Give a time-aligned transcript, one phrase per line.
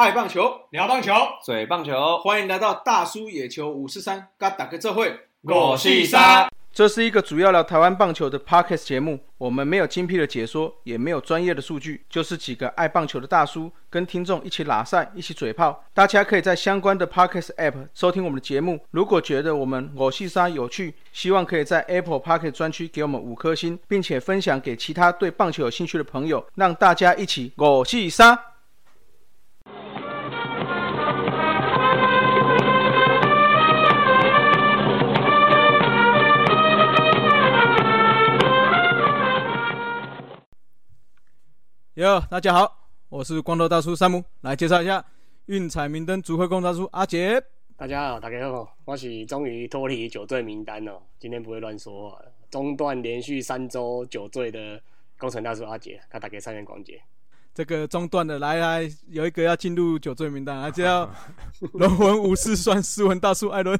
[0.00, 1.12] 爱棒球，聊棒球，
[1.44, 5.14] 嘴棒球，欢迎来到大叔野球五四三，嘎打个这会。
[5.42, 6.48] 我是三。
[6.72, 15.84] 这是一个主要聊台湾棒球的 podcast 节目，我们没有精辟的解说，也没有专业的数据，就是几个爱棒球的大叔跟听众一起拉赛，一起嘴炮。
[15.92, 18.80] 大家可以在相关的 podcast app 收听我们的节目。
[18.92, 28.38] 如果觉得我们我是三有趣，希望可以在 Apple Podcast 专区给我们五颗星，并且分享给其他对棒球有兴趣的朋友，让大家一起我是三。
[42.00, 45.04] 哟，大家好，我是光头大叔山姆，来介绍一下
[45.44, 47.38] 运彩明灯组合工大叔阿杰。
[47.76, 52.18] 大家好，大家好，我是终于脱离酒醉名单了，今天不会乱说话。
[52.48, 54.80] 中断连续三周酒醉的
[55.18, 56.98] 工程大叔阿杰，他打给三元广杰。
[57.52, 61.06] 这个中断的，来来，有一个要进入酒醉名单，而且要
[61.74, 63.78] 龙魂武士算斯文大叔艾伦。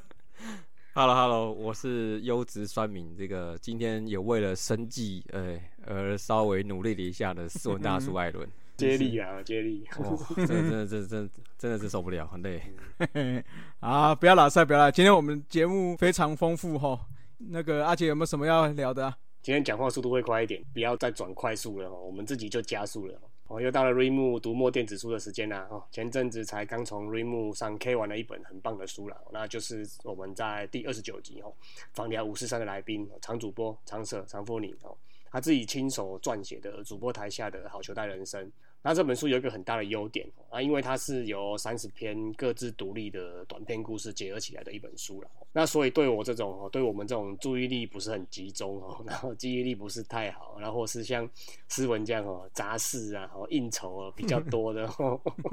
[0.93, 9.85] Hello Hello，我是优质酸民，这个今天也为了生计，哎，而稍微努力了一下的斯文大叔艾伦，接力啊接力，
[10.37, 12.63] 真的真的真真真的是受不了，很累。
[13.81, 16.99] 啊，不要拉塞，不要拉，今天我们节目非常丰富哈。
[17.39, 19.13] 那个阿杰有没有什么要聊的？
[19.43, 23.21] 今天讲话速度会快一点，不要再转快速了，我们自己就加速了。
[23.49, 25.67] 哦，又到了瑞木读墨电子书的时间啦！
[25.71, 31.53] 哦，前阵子才刚从瑞木上 K 完了一本很棒的书了，那就是我们在第二十九集哦，
[31.93, 34.97] 访聊五十三的来宾常主播常舍常富宁哦，
[35.31, 38.51] 他自己亲手撰写的主播台下的好球带人生。
[38.83, 45.29] 那这本书有一个很大的优点啊，因为它是由三十篇各自独立的短篇故事结合起来的一本书了。
[45.53, 51.29] 那所以对我这种哦，对我们这种注意力不是很集中哦， 然后记忆力不是太好，然后是像
[51.69, 54.89] 诗文这样哦，杂事啊、哦应酬啊比较多的。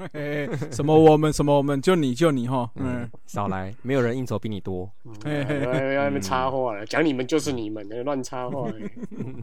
[0.72, 4.88] 什么我们什么我们就你就你哈，嗯，少来，没有人应酬比你多。
[5.24, 8.70] 哎，那边插话了，讲你们就是你们，乱插话。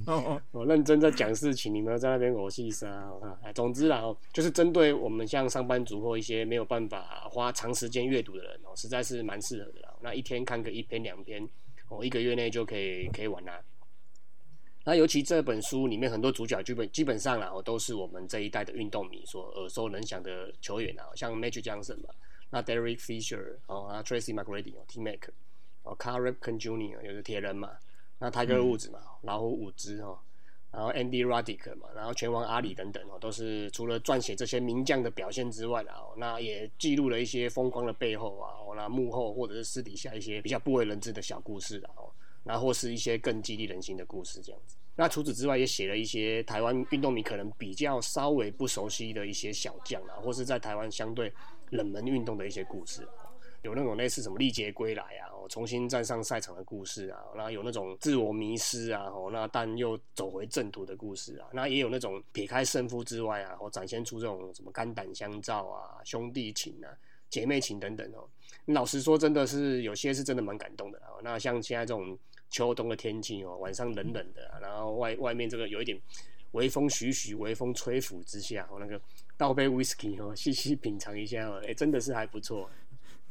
[0.54, 3.75] 我认真在讲事情，你们在那边我细沙啊，总。
[3.76, 9.94] 之啦哦，就是针对我们像上班族或一些没有办法花长时间阅读的人哦，实在是蛮适合的啦。
[10.02, 11.48] 那一天看个一篇两篇
[11.90, 13.62] 哦，一个月内就可以可以完啦。
[14.86, 22.10] 那尤其这本书里面很多主角基本基本上啦哦，都是我们这一代的运动迷所耳熟能详的球员啊，像 Magic Johnson 嘛，
[22.50, 25.30] 那 Derek Fisher 哦，啊 Tracy McGrady 哦，T Mac
[25.84, 27.02] 哦，Carl Ripken Jr.
[27.04, 27.72] 有个铁人嘛，
[28.20, 30.20] 那 Tiger Woods 嘛，老虎伍兹哦。
[30.76, 42.04] 然后 Andy Roddick 嘛，然后拳王阿里等等哦，都是除了撰写这些名将的表现之外啊，那也记录了一些风光的背后啊，那幕后或者是私底下一些比较不为人知的小故事啊，
[42.44, 44.76] 那或是一些更激励人心的故事这样子。
[44.98, 51.32] 那除此之外，也写了一些台湾运动迷可能比较稍微不熟悉的一些小将啊，或是在台湾相对
[51.70, 53.08] 冷门运动的一些故事。
[53.66, 66.94] 有那种类似什么历劫归来啊，重新站上赛场的故事啊，那有那种自我迷失啊，哦，那但又走回正途的故事啊，那也有那种撇开胜负之外啊，哦，展现出这种什么肝胆相照啊、兄弟情啊、
[67.28, 68.30] 姐妹情等等哦。
[68.66, 71.18] 老实说，真的是有些是真的蛮感动的啊。
[71.24, 72.16] 那像现在这种
[72.52, 76.00] 秋冬的天气哦，晚上冷冷的，然后外外面这个有一点
[76.52, 79.02] 微风徐徐、微风吹拂之下，哦，那个
[79.36, 82.70] 倒杯 whisky 哦，细细品尝一下哦，哎，真的是还不错。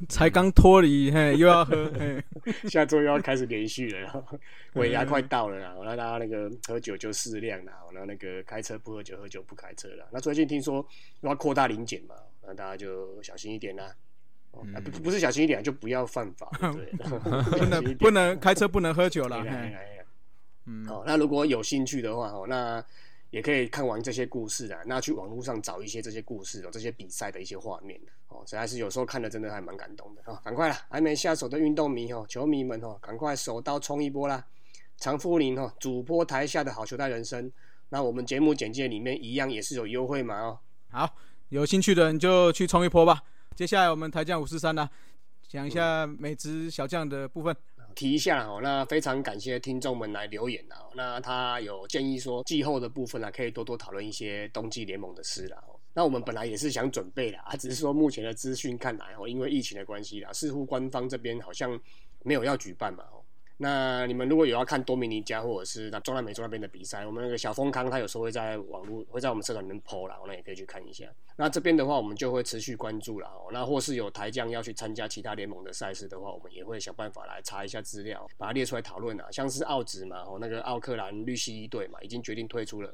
[0.09, 2.23] 才刚脱离，嘿，又要喝， 嘿，
[2.67, 4.25] 下周又要开始连续了，
[4.73, 10.05] 尾牙快到了啦，那大家那个喝酒就适量啦，那那个开车不喝酒，喝酒不开车啦。
[10.11, 10.85] 那最近听说
[11.21, 13.93] 要扩大临检嘛，那大家就小心一点啦。
[14.51, 16.85] 不不是小心一点，就不要犯法， 对，
[17.57, 19.45] 不能 不能开车，不能喝酒了。
[20.65, 22.83] 嗯，好，那如果有兴趣的话，哦，那。
[23.31, 30.39] 也可以看完这些故事啊，那去网络上找一些这些故事哦，这些比赛的一些画面哦，实在是有时候看的真的还蛮感动的啊！
[30.43, 34.45] 赶快了，还没下手的运动迷哦，球迷们哦，赶快手刀冲一波啦！
[34.97, 37.51] 常富林哦，主播台下的好球带人生，
[37.89, 40.59] 那我们节目简介里面一样也是有优惠码哦。
[40.89, 41.15] 好，
[41.49, 43.21] 有兴趣的人就去冲一波吧。
[43.53, 44.89] 接下来我们台将五四三呢，
[45.47, 47.55] 讲一下美职小将的部分。
[47.95, 50.75] 提一下哦，那非常感谢听众们来留言啊。
[50.93, 55.63] 那他有建议说，季后的部分呢，可以多多讨论一些冬季联盟的事啦。
[55.93, 61.79] 那我们本来也是想准备的，啊，只是说目前的资讯看来哦，因为疫情的关系啦，似乎官方这边好像
[62.23, 63.05] 没有要举办嘛。
[63.57, 71.05] 那你们如果有要看多米尼加或者是那中南美洲那边的比赛，我们那个小丰康他有时候会在网络会在我们社团里面 PO 啦，那也可以去看一下。
[71.37, 73.49] 那这边的话，我们就会持续关注了哦。
[73.53, 79.27] 那或是有台将要去参加其他联盟的赛事的话，我们也会想办法来查一下资料，把它列出来讨论啊。
[79.31, 82.93] 像是澳职嘛，哦那个奥克兰绿蜥一队嘛，已经决定退出了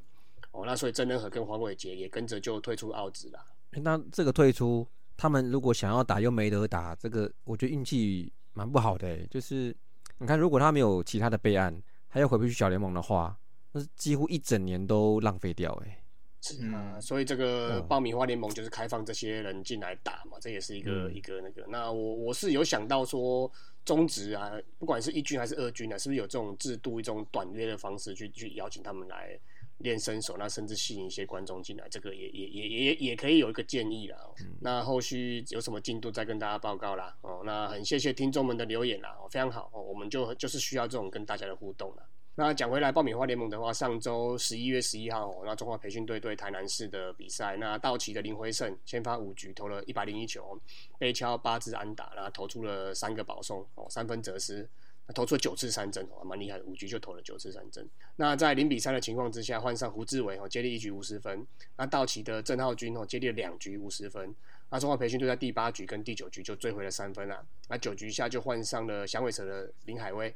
[0.51, 0.63] 哦。
[0.65, 3.39] 那所以郑仁和跟黄伟杰也跟着就退出澳职了。
[3.71, 4.85] 那这个退出，
[5.17, 9.17] 他们如果想要打又没得打，这个我觉得运气蛮不好的。
[9.27, 9.75] 就是
[10.21, 13.35] 你看，如果他没有其他的备案，他又回不去小联盟的话，
[13.71, 15.73] 那几乎一整年都浪费掉。
[15.83, 15.97] 哎。
[16.43, 21.65] 是啊，所以这个爆米花联盟就是开放这些人进来打嘛，这也是一个一个那个。
[21.69, 23.51] 那我我是有想到说，
[23.83, 29.39] 中职啊，不管是一军还是二军啊，是不是有这种制度，一种短约的方式去去邀请他们来
[29.81, 34.17] 练身手，那甚至吸引一些观众进来，这个也也也也也可以有一个建议啦。
[34.59, 37.15] 那后续有什么进度再跟大家报告啦。
[37.21, 42.03] 哦，那很谢谢听众们的留言啦，哦非常好哦，我们就就是需要这种跟大家的互动了。
[42.33, 50.57] 那讲回来，爆米花联盟的话，上周十一月十一号，那中华培训队对台南市的比赛，那道奇的林辉胜先发五局投了一百零一球，
[50.97, 54.67] 被敲八支安打，然后投出了三个保送，哦，三分折失，
[55.11, 57.87] 投出九次三振，哦，蛮厉害的，五局就投了九次三振。
[58.15, 61.45] 那在零比三的情况之下，换上胡志伟哦，接力一局五十分。
[61.77, 64.33] 那道奇的郑浩君哦，接力了两局五十分。
[64.69, 67.45] 那中华培训队在第八局跟第九局就追回了三分啊。
[67.67, 70.33] 那九局下就换上了响尾蛇的林海威。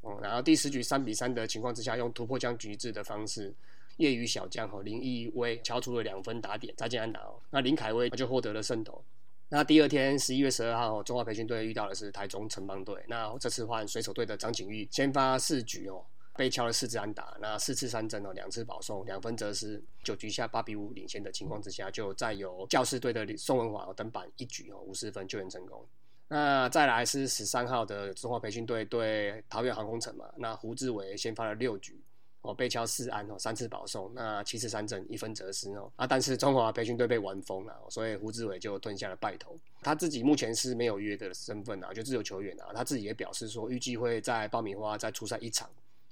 [0.00, 3.54] 哦，然后第十局三比三的情况之下，用突破将局制的方式，
[3.98, 7.40] 业余小将和林义威敲出了两分打点，再见安打哦。
[7.50, 9.04] 那林凯威就获得了胜投。
[9.52, 13.04] 那第二天十一月十二号，中华培训队遇到的是台中城邦队。
[13.08, 16.06] 那这次换水手队的张景玉先发四局哦，
[16.36, 25.84] 被敲了四支安打，那四次三振哦，两次保送，两分则是九局下八比五领先的情况之下，就再由教士队的宋文华登板一局哦，五十分救援成功。
[26.28, 30.26] 那再来是十三号的中华培训队对桃园航空城嘛？
[30.36, 32.00] 那胡志伟先发了六局
[32.42, 35.92] 哦，被敲四安哦，三次保送，那七次三振，一分则失哦。
[35.96, 39.58] 啊，但是中华培训队被玩疯了，所以胡志伟就吞下了败投。
[39.82, 42.72] 他自己目前是没有约的身份啊，就自由球员啊。
[42.74, 45.68] 他自己也表示说，预计会在爆米花再出赛一场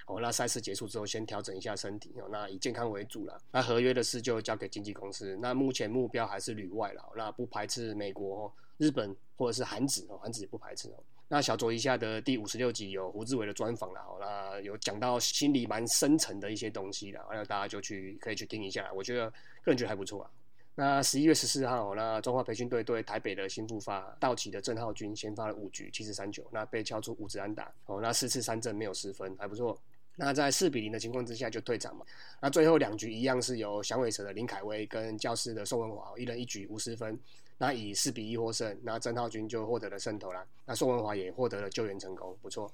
[0.06, 0.20] 哦。
[0.20, 3.40] 那赛事结束之后，先调整一下身体哦，那以健康为主了。
[3.50, 5.36] 那合约的事就交给经纪公司。
[5.40, 8.52] 那目前目标还是旅外了，那不排斥美国。
[8.76, 11.02] 日本或者是韩子哦，韩子也不排斥哦。
[11.30, 19.30] 那小卓一下的第五十六集有胡志伟的专访了哦，那有讲到心里蛮深层的一些东西的，那大家就去可以去听一下，我觉得
[19.62, 20.30] 个人觉得还不错啊。
[20.74, 29.78] 那十一月十四号，那中华培训队对台北的新复发道奇的郑浩君先发了五局七十三球，那被敲出五支安打哦，那四次三振没有失分，还不错。
[30.16, 32.06] 那在四比零的情况之下就退场嘛。
[32.40, 37.18] 那最后两局一样是由响尾蛇的林凯威跟教师的宋文华一人一局无失分。
[37.58, 40.46] 那以四比一获胜，那郑浩君就获得了胜投啦。
[40.64, 42.72] 那宋文华也获得了救援成功，不错。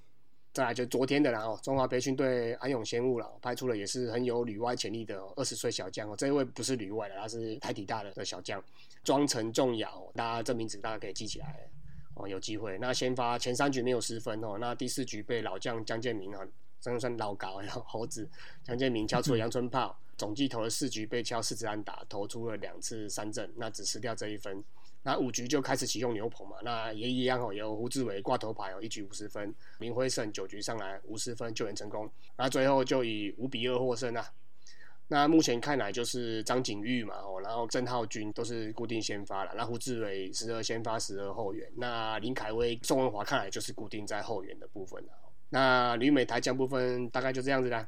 [0.52, 6.14] 再来就昨天的啦哦，中华培训队安永先务了，派出了也是很有旅外潜力的二十岁小将哦。
[6.16, 8.62] 这一位不是旅外的，他是台体大的的小将，
[9.02, 11.58] 庄成重尧，大家这名字大家可以记起来
[12.14, 12.28] 哦。
[12.28, 16.46] 有机会，那先发前三局没有失分哦，那第四局被老将江建明啊，
[16.80, 18.28] 真算老高呀，猴子
[18.62, 19.98] 江建明敲出了阳春炮。
[20.16, 24.62] 总计投了四局，被敲四支安打，投出了两次三振，那只失掉这一分。
[25.06, 29.54] 那五局就开始启用牛棚嘛，那也一样哦，由胡志伟挂头牌哦，一局五十分。
[29.78, 34.26] 林辉胜九局上来五十分救援成功，那最后就以五比二获胜啊。
[35.06, 45.12] 那目前看来就是张景玉嘛哦，然后郑浩君都是固定先发了，那胡志伟十二先发十二后援，那林凯威、宋文华看来就是固定在后援的部分了。
[45.50, 47.86] 那吕美台将部分大概就这样子啦。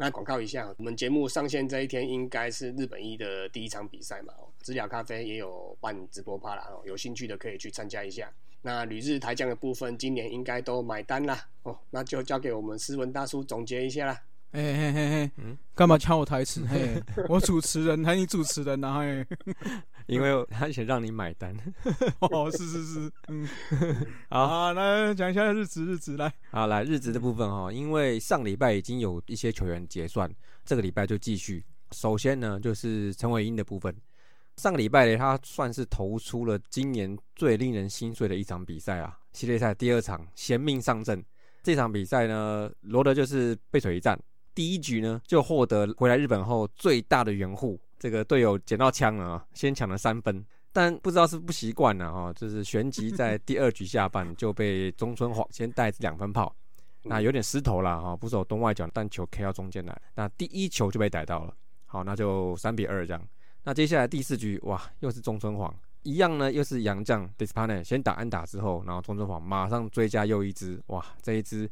[0.00, 4.32] 那广告一下，我们节目上线这一天应该是日本一的第一场比赛嘛？
[4.38, 8.32] 哦，知了咖啡也有办直播趴啦，哦，有兴趣的可以去参加一下。
[8.62, 14.22] 那旅日台将的部分，今年应该都买单啦，哦，那就交给我们斯文大叔总结一下啦。
[14.50, 16.64] 嘿嘿嘿嘿，嗯，干嘛抢我台词？
[16.66, 18.94] 嘿，我主持人， 还你主持人呢？
[18.98, 19.26] 嘿，
[20.08, 21.54] 因为他想让你买单。
[22.20, 23.46] 哦，是是是，嗯，
[24.30, 26.32] 好，来讲一下日子日子来。
[26.50, 30.30] 好，来日子的部分哈，因为上礼拜已经有一些球员结算，
[30.64, 31.62] 这个礼拜就继续。
[31.92, 33.94] 首先呢，就是陈伟英的部分，
[34.56, 41.22] 上个礼拜呢，他算是投出了今年最令人心碎的一场比赛啊，系列赛第二场贤命上阵。
[41.62, 44.18] 这场比赛呢，罗德就是背水一战。
[44.58, 56.52] 第一局呢，就获得回来日本后最大的援护，这个队友捡到枪了啊，先抢了三分，但不知道是不习惯了哈，就是旋即在第二局下半就被中村晃先带两分炮，
[57.04, 61.54] 那有点失头了哈，不守东外角，但球 K 到中间来，那第一球就被逮到了，
[61.86, 63.28] 好，那就三比二这样，
[63.62, 65.72] 那接下来第四局哇，又是中村晃，
[66.02, 71.70] 一样呢，又是洋将 Dispane 先打安打之后，然后中村晃马上追加又一支，哇，这一支。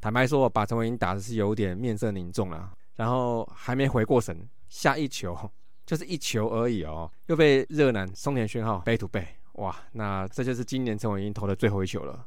[0.00, 5.36] 坦白说，把陈伟霆打的是有点面色凝重了，然后还没回过神，下一球
[5.86, 12.26] 就是一球而已哦，又被热男松田宣浩背土背，哇，那这就是今年陈伟霆投的最后一球了。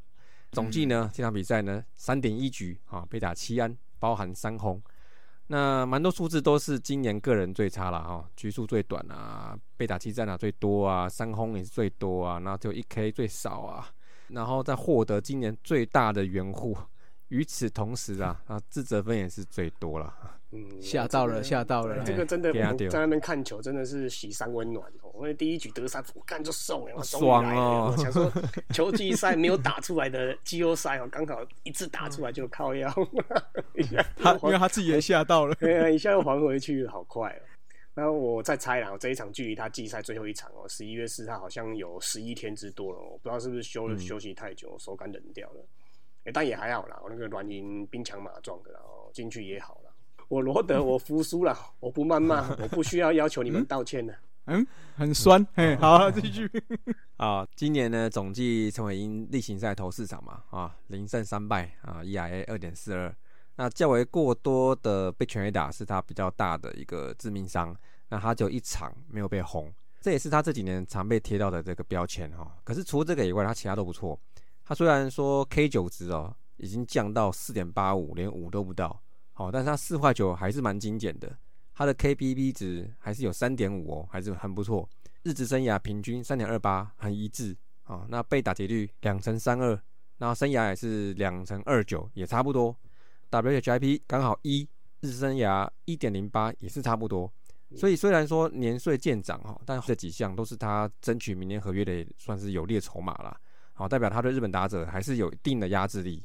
[0.52, 4.82] 总计呢，这场比赛呢，三点一局啊，被打七安，包含三轰。
[5.48, 13.90] 那蛮多数字都是今年个人最差了哈，局数最短啊，被打七战啊最多啊，三轰也是最多啊，那就一 K 最少啊，
[14.30, 16.78] 然后再获得今年最大的援护。
[17.30, 20.14] 与此同时啊，啊自责分也是最多了。
[20.52, 22.04] 嗯，吓到了，吓到了。
[22.04, 22.52] 这个真的，
[22.90, 25.12] 在那边看球真的是喜三温暖哦。
[25.18, 27.94] 因为第一局得三，我干就送，爽哦。
[27.96, 28.32] 想说
[28.74, 32.92] 球季赛没有打出来的季后赛哦，刚好一次打出来就靠腰。
[34.18, 37.42] 他因为他自己也吓到了，对啊，一下又还回去，好快哦。
[37.94, 45.64] 然后我再猜啦，这一场距离他季赛最后一场哦，十一月四号好像有十一天之多了，我不知道是不是休休息太久，手感冷掉了。
[46.26, 49.92] 哎，但也还好啦，我那个软银兵强马壮的，然后进去也好了。
[50.28, 54.14] 我罗德，我服输了，我不谩骂，我不需要要求你们道歉了。
[54.46, 55.46] 嗯，很酸。
[55.54, 56.50] 嘿，好，继续。
[57.18, 63.16] 啊，今年呢，总计陈伟英例行赛投四场嘛，啊，零胜三败啊，ERA 二点四二。
[63.56, 67.76] 那较为过多的被全垒打是他比较大的一个致命伤。
[68.12, 69.72] 那他就一场没有被轰，
[70.02, 72.58] 这也是他这几年常被贴到的这个标签哈。
[72.64, 74.20] 可是除了这个以外，他其他都不错。
[74.70, 79.02] 他虽然说 K 九值哦已经降到四点八五，连五都不到，
[79.34, 81.36] 好，但是它四块九还是蛮精简的。
[81.74, 84.88] 它的 KBB 值还是有三点五哦，还是很不错。
[85.24, 88.06] 日职生涯平均三点二八，很一致啊。
[88.10, 89.70] 那被打劫率两成三二，
[90.20, 92.76] 然后生涯也是两成二九，也差不多。
[93.32, 97.32] WHIP 刚好一，日生涯一点零八也是差不多。
[97.76, 103.36] 所以虽然说年岁渐长哈，但这几项都是他争取明年合约的，算是有力筹码了。
[103.80, 106.22] 好，代表他对日本打者还是有一定的压制力。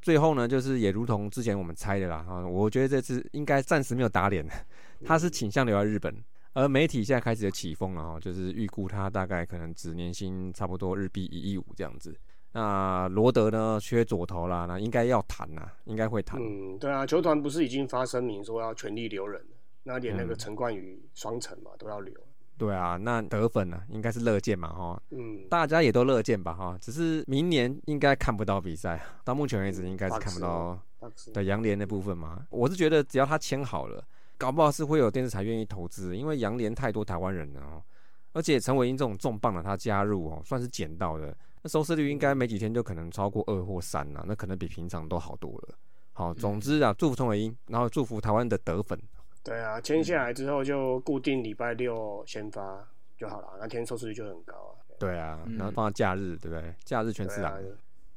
[0.00, 4.48] 最后呢，就是也如同之前我们猜的啦，啊，我觉得这次应该暂时没有打脸，
[5.04, 6.14] 他是倾向留在日本。
[6.54, 12.18] 而媒体现在开始有起风了哈，就是预估他大概可能只年薪差不多日币一亿五这样子。
[12.52, 16.40] 那罗德呢，缺左投啦，那应该要谈呐，应该会谈。
[16.40, 19.44] 嗯，对啊，球团不是已经发声明说要全力留人？
[19.82, 22.14] 那连那个陈冠宇双城嘛都要留。
[22.58, 30.78] 对啊，那得粉呢，应该是乐见嘛，哈，嗯，大家也都乐见吧，哈，只是明年应该看不到比赛，到目前为止应该是看不到
[31.34, 32.46] 的杨联的部分嘛。
[32.48, 34.02] 我是觉得只要他签好了，
[34.38, 37.82] 搞不好是会有电视台愿意投资，因为杨联太多台湾人了哦，
[38.32, 45.74] 而且陈伟英这种重磅的他加入哦，算是捡到的，那收视率应该没几天就可能超过二或三了，那可能比平常都好多了。
[46.14, 48.98] 好，总之啊，祝福陈伟英，然后祝福台湾的得粉。
[49.46, 52.84] 对啊，签下来之后就固定礼拜六先发
[53.16, 54.74] 就好了，那天收视率就很高啊。
[54.98, 56.74] 对啊，然后放到假日，对不对？
[56.84, 57.56] 假日全是啊。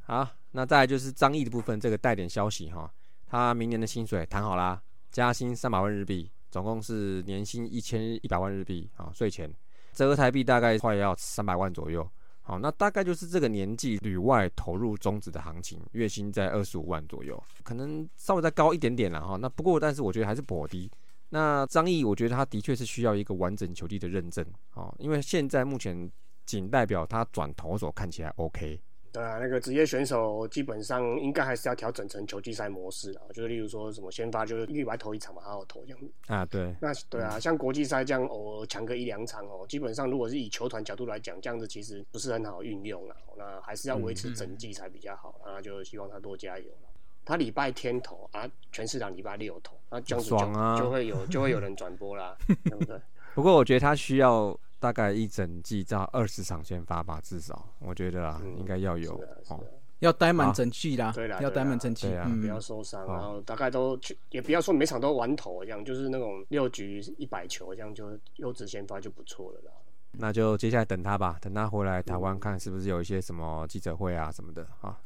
[0.02, 2.92] 好，那再来就是张毅的部分，这个带点消息哈，
[3.28, 4.82] 他明年的薪水谈好啦，
[5.12, 9.54] 加薪三百万日币，总共是年薪一千一百万日币啊，税前
[9.94, 12.10] 折合台币大概快要三百万左右。
[12.42, 19.36] 好，那大概就是这个年纪旅外投入中职的行情，月薪在二十五万左右，可能稍微再高一点点了哈。
[19.36, 20.90] 那不过，但是我觉得还是颇低。
[21.30, 26.10] 那张毅，我觉得他的确是需要一个完整球技的认证哦，因为现在目前
[26.46, 28.80] 仅代表他转投手看起来 OK。
[29.12, 36.00] 对啊，那个职业选手基本上应该还是要调整成球季赛模式啊，就是例如说什么先发就是一来投一场嘛，好好投这样。
[36.28, 36.76] 啊，对。
[36.80, 43.16] 那对啊，像国际赛这样偶尔强个一两场哦，基本上如果是以球团角度来讲，这样子其实不是很好运用啊。
[43.36, 46.89] 那还是要维持整季才比较好，那就希望他多加油了。
[47.30, 53.00] 他礼拜天投啊，全市场礼拜六投，那这样子就就会有 就会有人转播啦，对不对？
[53.36, 59.14] 不过我觉得他需要大概一整季到二十场先发吧，至少我觉得啊，应该要有
[59.50, 59.64] 哦，
[60.00, 69.72] 要待满整季啦，对啦，要待满整季啊，不要受伤，然后大概都去也不要说每场都完投这样，就是那种六局一百球这样，就优质先发就不错了啦。
[70.14, 75.00] 那就接下来等他吧，等他回来台湾看是不是有一些什么记者会啊什么的啊。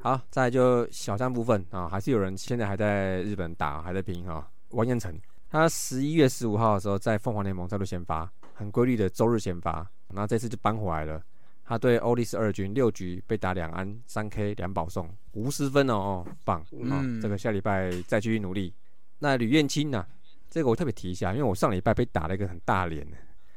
[0.00, 4.48] 好，再就小三部分啊，还是有人现在还在日本打，还在拼哈。
[4.70, 5.18] 王彦成，
[5.50, 11.22] 他十一月十五号的时候在凤凰联盟再度先发，很规律的周日先发，然后这次就搬回来了。
[11.64, 17.04] 他对欧力士二军六局被打两安三 K 两保送，无失分哦哦，棒啊！
[17.20, 18.72] 这个下礼拜再继续努力。
[19.18, 20.06] 那吕彦青呢？
[20.48, 23.06] 这个我特别提一下，因为我上礼拜被打了一个很大脸。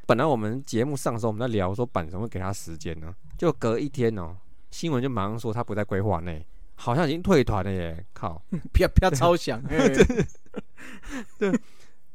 [0.06, 4.36] 本来我们节目上时候我们在聊说板神会给他时间呢，就隔一天哦。
[4.72, 6.44] 新闻就马上说他不在规划内，
[6.76, 8.04] 好像已经退团了耶！
[8.14, 8.42] 靠，
[8.74, 9.62] 啪啪超响，
[11.38, 11.52] 对，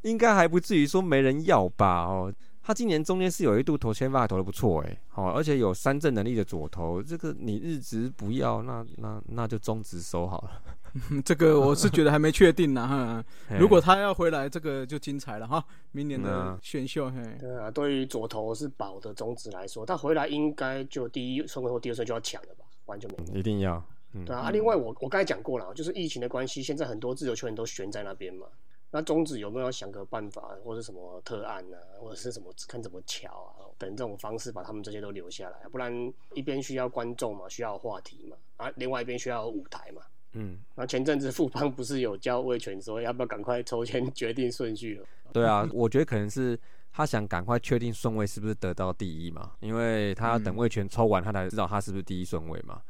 [0.02, 2.04] 应该还不至于说没人要吧？
[2.04, 2.32] 哦，
[2.62, 10.62] 他今年中间是有一度投先发投的不错哎，好，而且有三振能力的左投，这个你日职不要，那那那就中职收好了。
[11.24, 13.24] 这个我是觉得还没确定呢哈，
[13.58, 17.10] 如果他要回来，这个就精彩了哈，明年的选秀。
[17.38, 23.38] 对啊，对于左投是保的中职来说，他回来应该就第一顺位或第二顺就要抢了吧，完全没。
[23.38, 23.82] 一定要。
[24.24, 28.46] 对啊，另外我我刚才讲过了，就是疫情的关系，现在很多自由球员都悬在那边嘛。
[28.90, 35.92] 那中指有没有想个办法，或者什么特案啊，或者是什么看怎么巧啊，等这种方式把他们这些都留下来，不然
[36.32, 40.00] 一边需要观众嘛，需要话题嘛，啊，另外一边需要舞台嘛。
[40.36, 45.06] 嗯，那前阵子富邦不是有教魏权说要不要赶快抽签 决定顺序了？
[45.32, 46.58] 对啊，我觉得可能是
[46.92, 52.80] 他想赶快确定顺位是不是得到第一嘛，因为他要等魏权抽完，他才知道他是不是第一顺位嘛。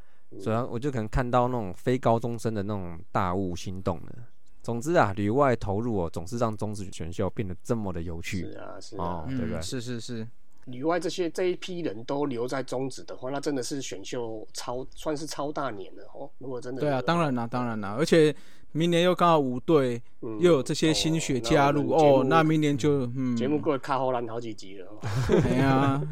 [0.41, 4.13] 所以我就可能看到那种非高中生的那种大悟心动了。
[4.61, 8.41] 总之啊，里外投入哦，总是让中职选秀变得这么的有趣。
[8.41, 9.63] 是啊，是啊，对不对？
[9.63, 10.27] 是是是，
[10.67, 16.31] 里外这些这一批人都留在中职的话，那真的是选秀超算是超大年了哦。
[16.39, 18.35] 如果真的对啊，当然啦，当然啦，而且
[18.73, 24.87] 明年又刚好五队又有这些新血加入哦，那明年就嗯，节目过卡后兰好几集了。
[25.29, 26.03] 对啊，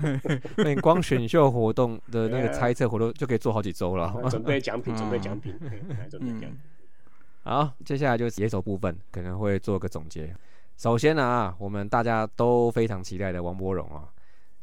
[0.56, 4.14] 那光选秀活动的那个猜测活动就可以做好几周了。
[4.30, 5.54] 准备奖品， 准备奖品，
[6.11, 6.50] 准备奖。
[7.42, 10.34] 好，接下来就是野手部分，可能会做个总结。
[10.78, 14.08] 首先呢啊，我们大家都非常期待的王柏荣啊，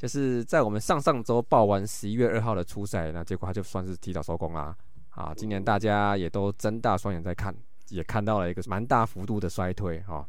[0.01, 4.75] 就是在我们上上周报完十一月二号的初赛，那结果他就算是提早收工啦。
[5.11, 7.55] 啊，今年大家也都睁大双眼在看，
[7.89, 10.27] 也看到了一个蛮大幅度的衰退哈，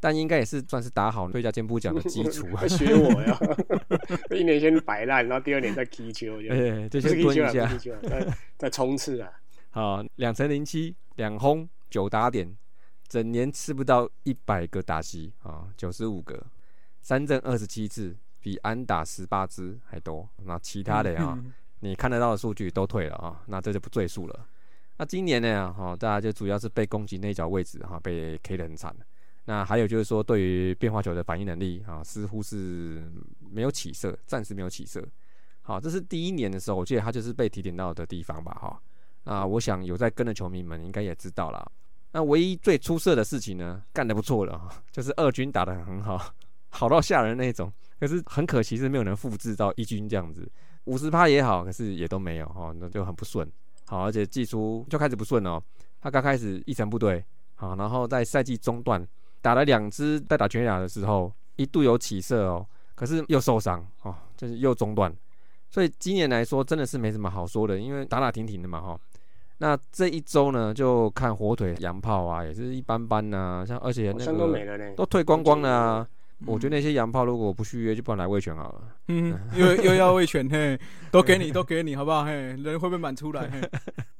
[0.00, 2.48] 但应该也是算是打好最佳肩部奖的基础。
[2.66, 3.38] 学我呀，
[4.36, 7.68] 一年先摆烂，然后第二年再踢球， 对，就先蹲一下，
[8.02, 9.30] 再再冲刺啊。
[9.70, 11.68] 好，两成零七，两轰。
[11.88, 12.52] 九打点，
[13.06, 16.44] 整年吃不到一百个打席啊，九十五个，
[17.00, 20.28] 三振二十七次，比安打十八支还多。
[20.44, 21.42] 那其他的啊，
[21.80, 24.46] 你看得到的数据都退了啊，那这就不赘述了。
[24.98, 28.94] 那今年呢，哈，大家就主要是被攻击内角位置哈，被 K 得很惨。
[29.46, 33.10] 那还有就是说，对于变化球的反应能力啊，似乎是
[33.50, 35.02] 没有起色，暂时没有起色。
[35.62, 38.78] 好，这是第一年的时候，我记得他就是被提点到的地方吧，哈。
[39.24, 41.72] 那我想有在跟的球迷们应该也知道了。
[42.12, 46.22] 那唯一最出色的事情呢，干得不错了哈，就是二军打得很好，
[46.68, 47.72] 好到吓人那种。
[48.04, 50.46] 可是很可惜是没有人复制到一军这样子，
[50.84, 53.50] 五十趴也好，可是也都没有哈，那就很不顺。
[53.86, 55.58] 好，而且技术就开始不顺哦。
[56.02, 59.02] 他刚开始一成不对，好，然后在赛季中段
[59.40, 65.10] 打了两支在打全垒打的时候，一度有起色哦，可是又受伤哦，就是又中断。
[65.70, 69.00] 所以今年来说真的是没什么好说的，因为打打停停的嘛哈。
[69.58, 73.64] 那这一周呢，就看火腿洋炮啊，也是一般般呐。
[73.66, 76.08] 像而且那个都退光光了啊。
[76.46, 78.96] 我觉得那些洋炮如果不续约，就不然来卫权好了。
[79.08, 80.78] 嗯，又又要卫权嘿，
[81.10, 82.24] 都给你，都给你，好不好？
[82.24, 83.50] 嘿，人会不会满出来？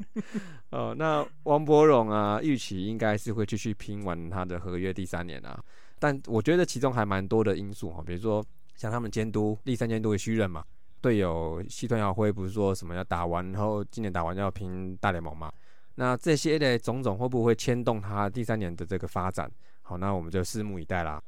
[0.71, 5.63] 哦，那王博荣啊，预期应该是会继续拼完他的合约第三年啊。
[5.99, 8.45] 但我觉得其中还蛮多的因素哈，比如说
[8.77, 10.65] 像他们监督第三监督的虚任嘛。
[11.01, 15.53] 队友西屯耀辉不是说什么要打完，然后今年打完要拼大联盟嘛？
[15.97, 19.51] 那这些的种种会不会牵动他第三年的这个发展？
[19.83, 21.23] 好，那我们就拭目以待啦。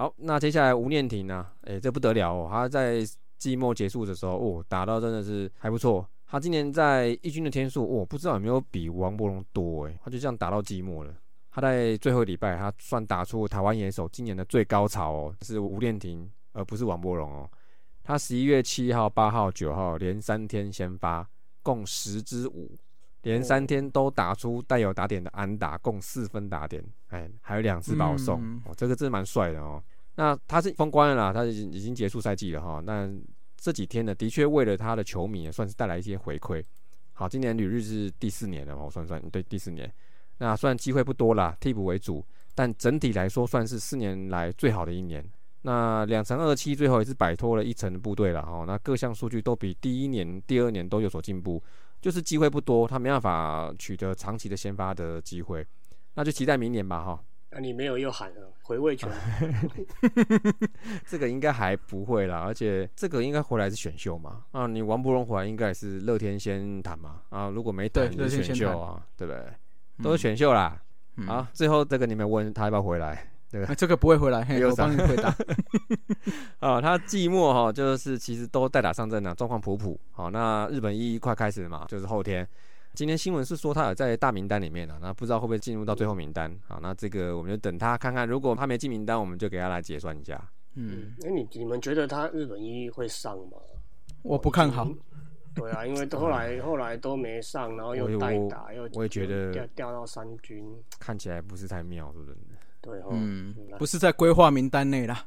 [0.00, 1.46] 好，那接下来吴念婷呢？
[1.64, 2.48] 诶，这不得了哦！
[2.50, 3.04] 他在
[3.36, 6.08] 季末结束的时候，哦，打到真的是还不错。
[6.26, 9.98] 他今年在一军的天数，哦，不知道有没有比王柏荣多诶？
[10.02, 11.14] 他就这样打到季末了。
[11.50, 17.50] 他在最后礼拜，他算打出台湾野手今年的最高潮哦，是吴念婷，而不是王柏荣哦。
[18.02, 21.28] 他十一月七号、八号、九号连三天先发，
[21.62, 22.74] 共十支五，
[23.24, 29.82] 连三天都打出带有打点的安打，共四分打点，哎，还有两次保送，哦，这个真蛮帅的哦。
[30.16, 32.82] 那他是封关了啦，他已经已经结束赛季了哈。
[32.84, 33.08] 那
[33.56, 36.62] 这几天呢，的确为了他的球迷也算是带来一些回馈。
[37.12, 39.92] 好，今年旅日是第四年了，我算算，对，第四年。
[40.38, 45.24] 那虽然机会不多啦，替补为主，但整体来说算是四年来最好的一年。
[45.62, 51.62] 那两成二七最后也是摆脱了一层的部队了哈，那各项数据都比第一年、第二年都有所进步，
[52.00, 55.66] 就是机会不多，他没办法取得长期的先发的机会，
[56.14, 57.22] 那就期待明年吧哈。
[57.52, 59.10] 那你没有又喊了回味拳，
[61.04, 69.42] 这个应该还不会啦，而且这个应该回来是选秀嘛啊，你王不荣回来应该也是乐天先谈嘛啊，如果没谈就是选秀啊，对不对？
[70.00, 70.80] 都是选秀啦。
[71.26, 73.28] 啊，最后这个你们问他要不要回来？
[73.50, 75.34] 对， 这个不会回来，我帮你回答。
[76.60, 79.98] 啊，他季末哈，就是其实都代打上阵了，状况普普。
[80.12, 82.48] 好，那日本一快开始嘛，就是后天。
[83.00, 86.54] 今天新闻是说他有在大名单里面了，那不知道会不会进入到最后名单。
[86.68, 90.38] 好，那这个我们就等他看看，如果他没进名单，我们就给他来结算一下。
[90.74, 93.56] 嗯，那你你们觉得他日本一会上吗？
[94.20, 94.86] 我不看好。
[95.54, 100.62] 对啊， 因为后来后来都没上，然后又代打，又我也觉得掉掉到三军，
[100.98, 102.36] 看起来不是太妙，是不是？
[102.82, 105.24] 对，嗯，不是在规划名单内啦。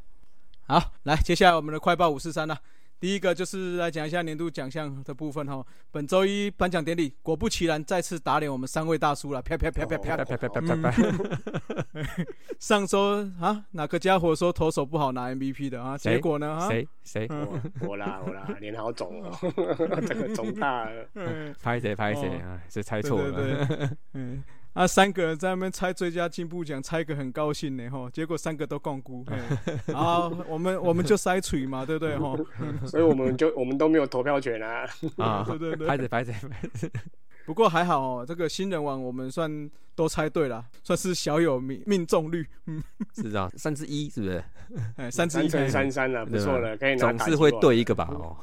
[0.67, 2.55] 好，来，接下来我们的快报五四三啦。
[3.03, 5.61] 第一个就是来讲一下年度奖项的部分哈。
[5.91, 10.93] 本周一颁奖典礼，果不其然再次打脸我们三位大叔了，啪啪啪啪啪啪啪啪啪啪。
[12.59, 15.97] 上周啊，哪个家伙说投手不好拿 MVP 的啊？
[15.97, 16.65] 结果呢？
[16.69, 17.27] 谁谁？
[17.81, 19.37] 我啦 我啦，脸好肿哦，
[20.07, 21.05] 这个肿大了。
[21.61, 22.57] 拍谁拍谁啊？
[22.69, 23.89] 是猜错了。
[24.15, 24.41] 嗯。
[24.73, 29.23] 啊，三个人在那边猜最佳进步奖，猜个很高兴呢，吼，结果三个都共估，
[29.85, 32.35] 然后 我们我们就筛锤嘛，对不对， 吼，
[32.87, 34.85] 所以我们就我们都没有投票权啊，
[35.17, 36.33] 啊，对对对，拍着拍着，
[37.45, 42.81] 不过还好哦，这个新人王我们算都猜对了，算是小有命命中率，嗯，
[43.15, 44.43] 是这样，三之一是不是？
[44.95, 48.09] 哎，三之一乘三三了，不错了，可以拿总是会对一个吧？
[48.09, 48.35] 哦，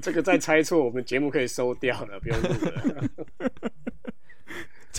[0.00, 3.21] 这个再猜错，我们节目可以收掉了，不用录了。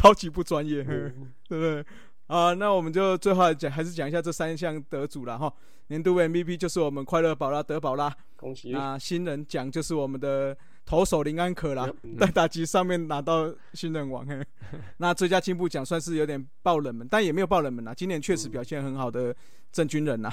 [0.04, 1.14] 超级不专业，对
[1.48, 1.86] 不对？
[2.28, 5.52] 啊，那我们就最后讲，还是讲一下这三项得主了哈。
[5.88, 8.74] 年度 MVP 就是我们快乐宝拉德宝拉，恭喜！
[8.76, 11.90] 啊，新人奖就是我们的投手林安可啦，
[12.20, 14.26] 在打击上面拿到新人王。
[14.26, 14.46] 嘿
[14.98, 17.94] 那最佳进步奖算是有点爆冷门，但也没有爆冷门啊。
[17.94, 19.34] 今年确实表现很好的
[19.72, 20.30] 郑军人呐。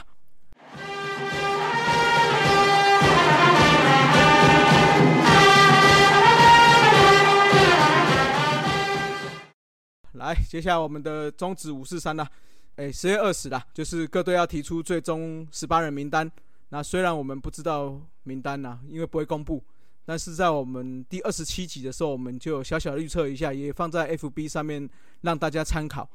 [10.12, 12.28] 来，接下来我们的终止五四三啦，
[12.76, 16.30] 哎，十月二十啦，就是各队要提出最终十八人名单。
[16.70, 19.62] 那虽然我们不知道名单呐，因为不会公布，
[20.04, 24.88] 但是在我们第二十七集的时候，我们就小小预测一下，也放在 FB 上面
[25.20, 26.08] 让大家参考。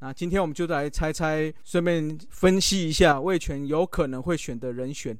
[0.00, 5.18] 那今天我们就来猜猜，顺便分析一下魏权有可能会选的人选。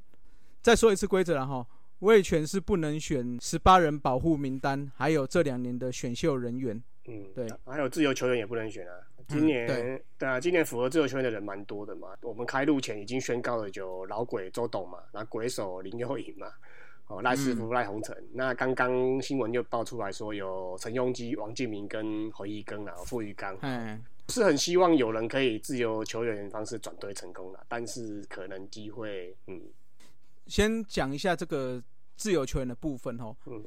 [0.61, 1.65] 再说一次规则了哈，
[1.99, 6.81] 魏权是不能选十八人保护名单，还有这两年的选秀人员。
[7.09, 8.93] 嗯，对，还有自由球员也不能选啊。
[9.27, 9.67] 今年
[10.17, 12.09] 对啊，今年符合自由球员的人蛮多的嘛。
[12.21, 16.47] 我们开路前已经宣告了，有老鬼周董嘛，那鬼手林佑颖嘛，
[17.07, 18.15] 哦赖师傅赖鸿成。
[18.33, 23.55] 那刚刚新闻又爆出来说，有陈庸基、王敬明跟何一根啊，傅玉刚。
[23.61, 29.61] 嗯，是很希望有人可以自由球员方式转队成功了，但是可能机会，嗯，
[30.47, 31.79] 先讲一下这个
[32.15, 33.35] 自由球员的部分哦。
[33.45, 33.63] 嗯。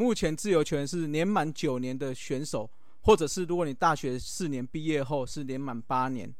[0.00, 2.68] 目前自由球员是年满九年的选手，
[3.02, 6.34] 或者是如果你大学四年毕业后是年满八年，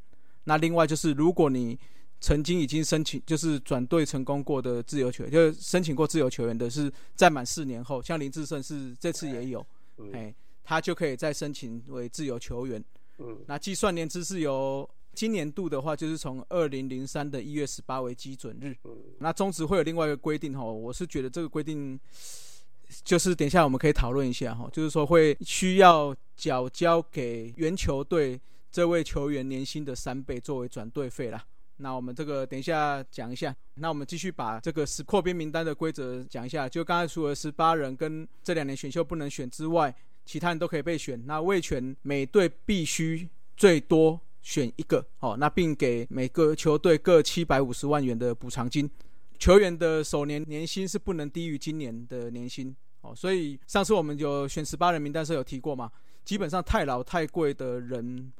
[0.45, 1.77] 那另外就是如果你
[2.19, 9.63] 曾经已经申请就是转队成功过的自由球员，就是申请过自由球员的是在满四年后，像林志胜是这次也有，
[10.11, 12.83] 哎，他就可以再申请为自由球员。
[13.19, 18.75] 嗯，那计算年资是由今年度的话，就是从二零零三的一月十八为基准日。
[18.85, 21.99] 嗯，那中职会有另外一个规定哈，我是觉得这个规定。
[23.03, 28.39] 就是等一下我们可以讨论一下哈，就是说会需要缴交给原球队
[28.71, 31.43] 这位球员年薪的三倍作为转队费啦。
[31.77, 33.55] 那我们这个等一下讲一下。
[33.75, 36.69] 那我们继续把这个是扩编名单的规则讲一下。
[36.69, 41.19] 就刚才除了十八人跟这两年选秀不能选之外，其他人都可以被选。
[41.25, 43.27] 那卫权每队必须
[43.57, 48.87] 最多选一个哦，那并给每个球队各七百五十万元的补偿金。
[49.41, 55.91] 球员的首年年薪是不能低于今年的年薪哦，所以上次我们有选十八人名单时候有提过嘛，
[56.23, 58.31] 基本上太老太贵的人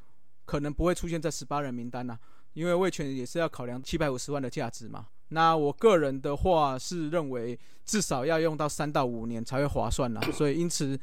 [0.46, 2.16] 可能不会出现在十八人名单呐，
[2.54, 5.08] 因为卫权也是要考量七百五十万的价值嘛。
[5.30, 11.00] 那我个人的话是认为至少要用到三到五年才会划算啦，所以因此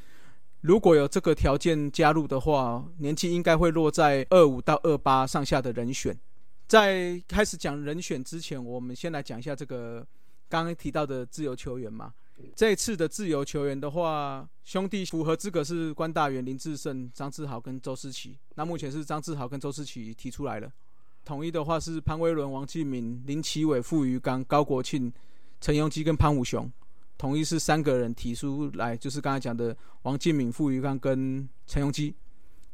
[0.61, 6.17] 如果有这个条件加入的话，年纪应该会落在二五到二八上下的人选。
[6.69, 10.07] 在开始讲人选之前，我们先来讲一下这个
[10.51, 12.13] 刚刚提到的自由球员嘛。
[12.55, 18.39] 这次的自由球员的话，兄弟符合资格是关大元、林志胜、张志豪跟周思齐。
[18.55, 20.71] 那目前是张志豪跟周思齐提出来了。
[21.25, 25.13] 统一的话是潘威伦、王继敏、林奇伟、傅余刚、高国庆、
[25.63, 26.71] 陈永基跟潘武雄。
[27.17, 32.15] 统一是三个人提出来，就是刚才讲的王继敏、傅余刚跟陈永基。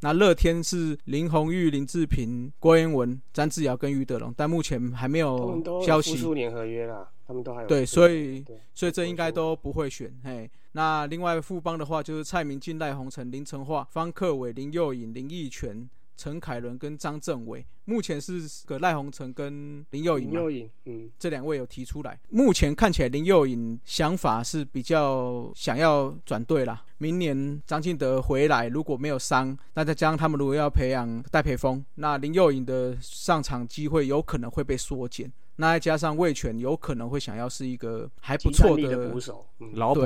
[0.01, 6.15] 那乐天是林红玉、林志平、郭彦文、詹志尧跟于德龙，但目前还没有消息。
[6.17, 7.67] 复年合约啦，他们都还有。
[7.67, 10.13] 对，所以所以这应该都不会选。
[10.23, 15.89] 嘿，那另外富邦的话就是蔡明进、赖鸿成、林成化、方克伟、林佑颖、林义全。
[16.17, 20.39] 陈凯伦跟张政伟，目前是个赖鸿成跟林佑颖嘛？
[20.85, 22.19] 嗯，这两位有提出来。
[22.29, 26.83] 目前看起来林佑颖想法是比较想要转队啦。
[26.97, 35.31] 明年张进德回来，如果没有伤，那再加上他们如果要培养戴培峰，那林佑颖的上场机会有可能会被缩减。
[35.57, 39.45] 那再加上魏权有可能会想要是一个还不错的捕手，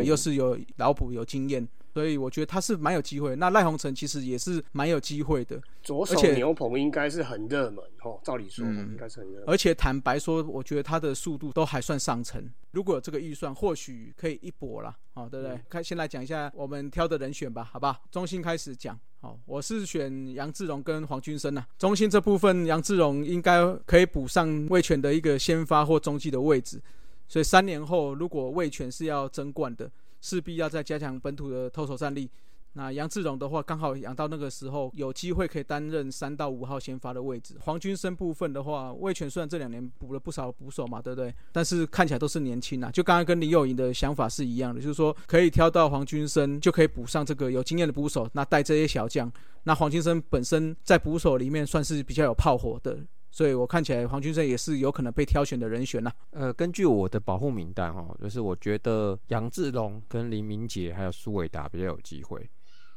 [0.04, 1.67] 又是有老捕有经验。
[1.93, 3.36] 所以我觉得他是蛮有机会。
[3.36, 8.19] 那赖鸿成其实也是蛮有机会的，左手牛棚应该是很热门哦。
[8.23, 9.43] 照理说，应该是很热门。
[9.47, 12.49] 而且坦白说，我觉得他的速度都还算上乘。
[12.71, 15.60] 如果有这个预算，或许可以一搏了，哦，对不对？
[15.67, 17.95] 看，先来讲一下我们挑的人选吧，好不好？
[18.12, 18.97] 中心开始讲。
[19.21, 21.65] 好，我是选杨志荣跟黄军生呐。
[21.78, 26.82] 中心这部分，杨志荣应该可以补上魏权的一个先发或中继的位置。
[27.28, 32.29] 所以三年后，如果魏权是要争冠的，势必要再加强本土的投手战力。
[32.73, 37.55] 那杨志荣的话，刚好养到那个时候，有机会可以担任三到五号先发的位置。
[37.62, 41.34] 黄军生部分的话，魏权虽然这两年补了不少捕手嘛，对不对？
[41.51, 42.91] 但是看起来都是年轻啊。
[42.91, 48.29] 就刚刚跟林佑颖的想法是一样的，就是说可以挑到黄军生，就可以补上这个有经验的捕手。
[48.34, 49.29] 那带这些小将，
[49.63, 52.99] 那黄军生本身在捕手里面算是比较有炮火的。
[53.39, 56.12] 所以我看起来黄军生也是有可能被挑选的人选呐。
[56.32, 62.45] 呃，根据我的保护名单哈，就是我觉得杨志龙跟林明杰还有苏伟达比较有机会。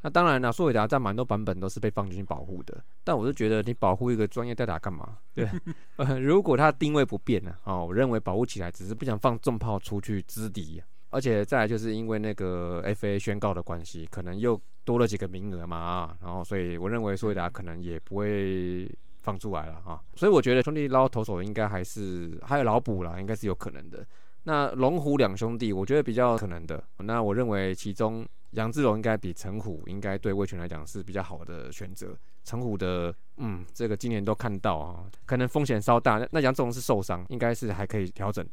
[0.00, 2.82] 那当然了，苏伟达在蛮多版本都是被放进去保护的。
[3.04, 5.16] 但我是觉得你保护一个专业代打干嘛？
[5.32, 5.48] 对，
[5.94, 7.54] 呃，如果他定位不变呢？
[7.62, 18.90] 哦，我认为保护起来只是不想放重炮出去支敌，而且再来就是因为那个 FA 宣告的关系，可能又多了几个名额嘛啊，然后所以我认为苏伟达可能也不会。
[19.22, 24.04] 放出来了啊，所以我觉得兄弟捞投手应该还是还有老补了，应该是有可能的。
[24.44, 26.82] 那龙虎两兄弟，我觉得比较可能的。
[26.98, 32.18] 那我认为其中杨志龙应该比陈虎应该对魏权来讲是比较好的选择。
[32.42, 36.26] 陈虎的嗯，这个今年都看到啊，可能风险稍大。
[36.32, 38.44] 那杨志龙是受伤，应该是还可以调整。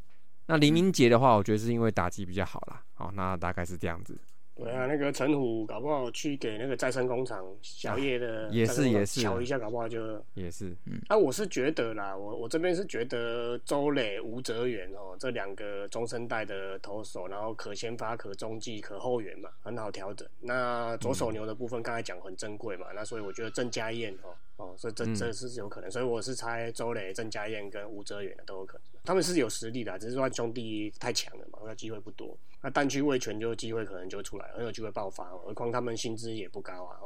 [0.45, 2.83] 那林明杰的话，我觉得是因为打击比较好啦。
[2.93, 4.15] 好，那大概是这样子。
[4.59, 10.75] 对啊，那个陈虎搞不好去给那个再生工厂小叶的也是也是瞧一下，搞不好就也是。
[10.85, 20.27] 嗯，啊，我是觉得啦，我我这边是觉得周磊、吴哲元哦，这两个中生代的投手，然后可先发、可中继、可后援嘛，很好调整。
[20.41, 32.37] 那左手牛的部分刚才讲很珍贵嘛，那所以我觉得郑家燕哦哦，所以这这是有可能，所以我是猜周磊、郑家燕跟吴哲元的都有可能，他们是有实力的，只是说兄弟太强了嘛，那机会不多。
[32.61, 35.23] 那单区卫权就机会可能就出来，很有机会爆发。
[35.29, 36.99] 何况他们薪资也不高啊，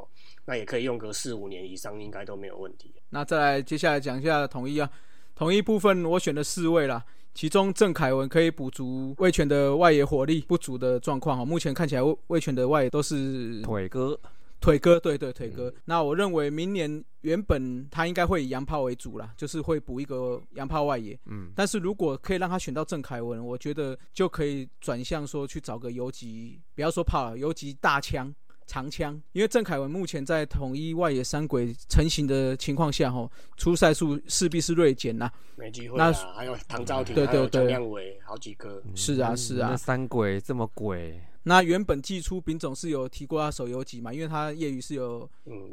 [0.46, 2.92] 那也可以用个四五年以上，应该都没有问题。
[3.10, 4.90] 那再来接下来讲一下统一啊，
[5.36, 11.44] 统一部分我选了四位啦，其中郑凯文可以补足魏权的外野火力不足的状况哈。
[11.44, 14.18] 目前看起来魏魏权的外野都是腿哥。
[14.64, 15.72] 腿哥，对对腿哥。
[15.84, 21.18] 那我认为明年原本他应该会以洋炮为主啦，就是会补一个洋炮外野。
[21.26, 28.34] 嗯，但是如果可以让他选到郑凯文，我觉得就可以转向说去找个游击，不要说炮，游击大枪、
[28.66, 29.20] 长枪。
[29.32, 35.96] 因为郑凯文目前在统一外野三鬼成型的情况下，吼，出赛数势必是锐减呐，没机会。
[35.98, 38.82] 那还有唐兆廷，对对对，亮伟，好几个。
[38.94, 41.20] 是啊是啊，三鬼这么鬼。
[41.46, 45.28] 那原本季初丙总是有提过他手游级嘛，因为他业余是有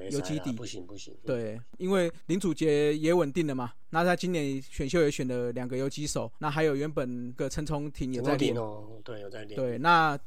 [0.09, 1.15] 有基底，不行不行。
[1.25, 9.55] 对，因为林祖杰也稳定了嘛，那他今年选秀也选了两个游击手，那还有原本个陈崇廷也在练哦，对，有在练。
[9.55, 10.19] 对，那。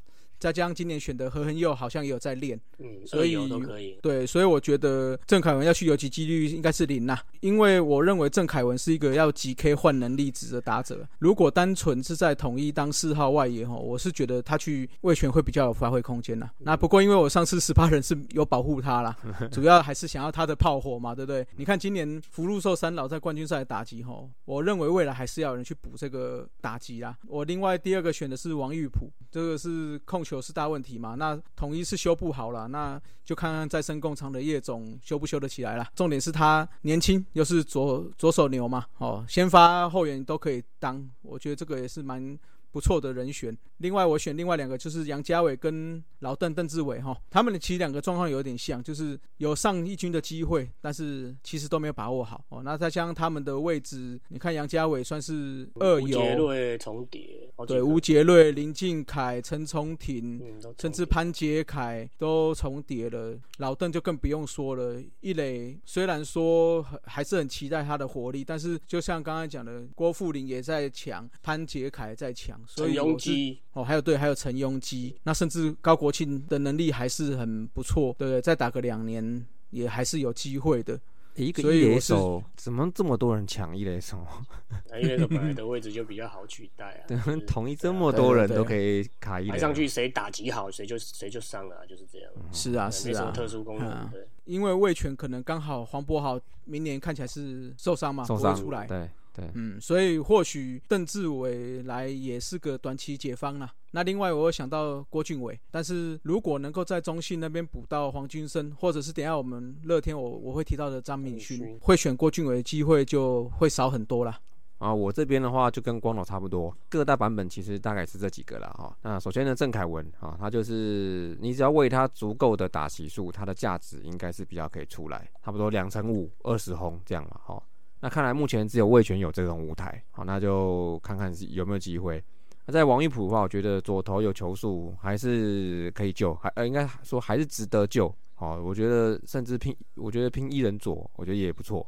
[0.44, 3.98] 再加上今年选的何恒佑好像也有在练，嗯，所以都可以。
[4.02, 11.08] 对，所以我觉得郑凯文要去游击几率应该是零呐，因为我认为郑凯文是一个要几 K 换能力值的打者。
[11.18, 16.50] 如果单纯是在统一当四号外野哈，我是觉得他去卫权会比较有发挥空间呐。
[16.58, 19.16] 那不过因为我上次十八 人是有保护他啦，
[19.50, 21.46] 主要还是想要他的炮火嘛，对不对？
[21.56, 27.16] 你看今年福禄寿三老在冠军赛打击哈，我认为未来还是要有人去补这个打击啦。
[27.26, 30.33] 我另外第二个选的是王玉普，这个是控球。
[30.34, 31.14] 有是大问题嘛？
[31.14, 35.86] 那统一是修不好了，那就看看再生工厂的叶总修不修得起来了。
[35.94, 42.38] 重点是他年轻，又是左左手牛嘛，哦，先发后援都可以当，我觉得这个也是蛮。
[42.74, 43.56] 不错的人选。
[43.76, 52.62] 另外，我选另外两个，就是杨家伟跟老邓邓志伟哈，他们的其实两个状况有点像，就是有上一军的机会，但是其实都没有把握好哦。
[52.64, 60.42] 那再加上他们的位置，你看杨家伟算是二游，杰瑞重叠，对，吴杰瑞、林敬凯、陈崇廷，
[60.76, 63.38] 甚至潘杰凯都重叠了。
[63.58, 72.32] 老邓就更不用说了，一磊虽然说还是很期待他的活力，但是就像刚才讲的，郭富林也在抢，潘杰凯在
[72.66, 72.86] 抢。
[72.86, 78.40] 陈庸基哦，还有对，还有陈庸基，那甚至高国庆的能力还是很不错，对不对？
[78.40, 81.00] 再打个两年也还是有机会的。
[81.36, 84.24] 一个一垒手怎么这么多人抢一垒手？
[85.02, 87.10] 一垒手本来的位置就比较好取代啊。
[87.44, 92.30] 同一这么多人都可以卡一垒上去，谁打击好，谁就谁就上了，就是这样。
[92.52, 94.08] 是啊，是啊，没什么特殊功能。
[94.12, 98.86] 对，因为魏权可能刚好黄博豪明年看起来是受伤嘛，受伤出来。
[98.86, 99.10] 对。
[99.34, 103.68] 对，嗯，所以或许邓志伟来也是个短期解方啦。
[103.90, 114.38] 那另外我有想到郭俊伟，但是如果能够在中信那边补到黄军生，或者是等下我们乐天我我会提到的张敏勋，会选郭俊伟的机会就会少很多啦。
[114.78, 118.94] 啊，我这边的话就跟光头差不多，各大版本其实大概是这几个了哈。
[119.02, 127.62] 那首先呢，郑凯文啊，他就是你只要为他足够的打席数，他的价值应该是比较可以出来，差不多两成五、二十轰这样嘛哈。
[128.04, 132.22] 那看来目前只有魏权有这种舞台，好，那就看看有没有机会。
[132.66, 138.14] 那在王玉普的话，我觉得左投有球速，还是可以救，还呃应该说还是值得救。
[138.34, 141.86] 好，我觉得甚至拼，我觉得拼一人左，我觉得也不错。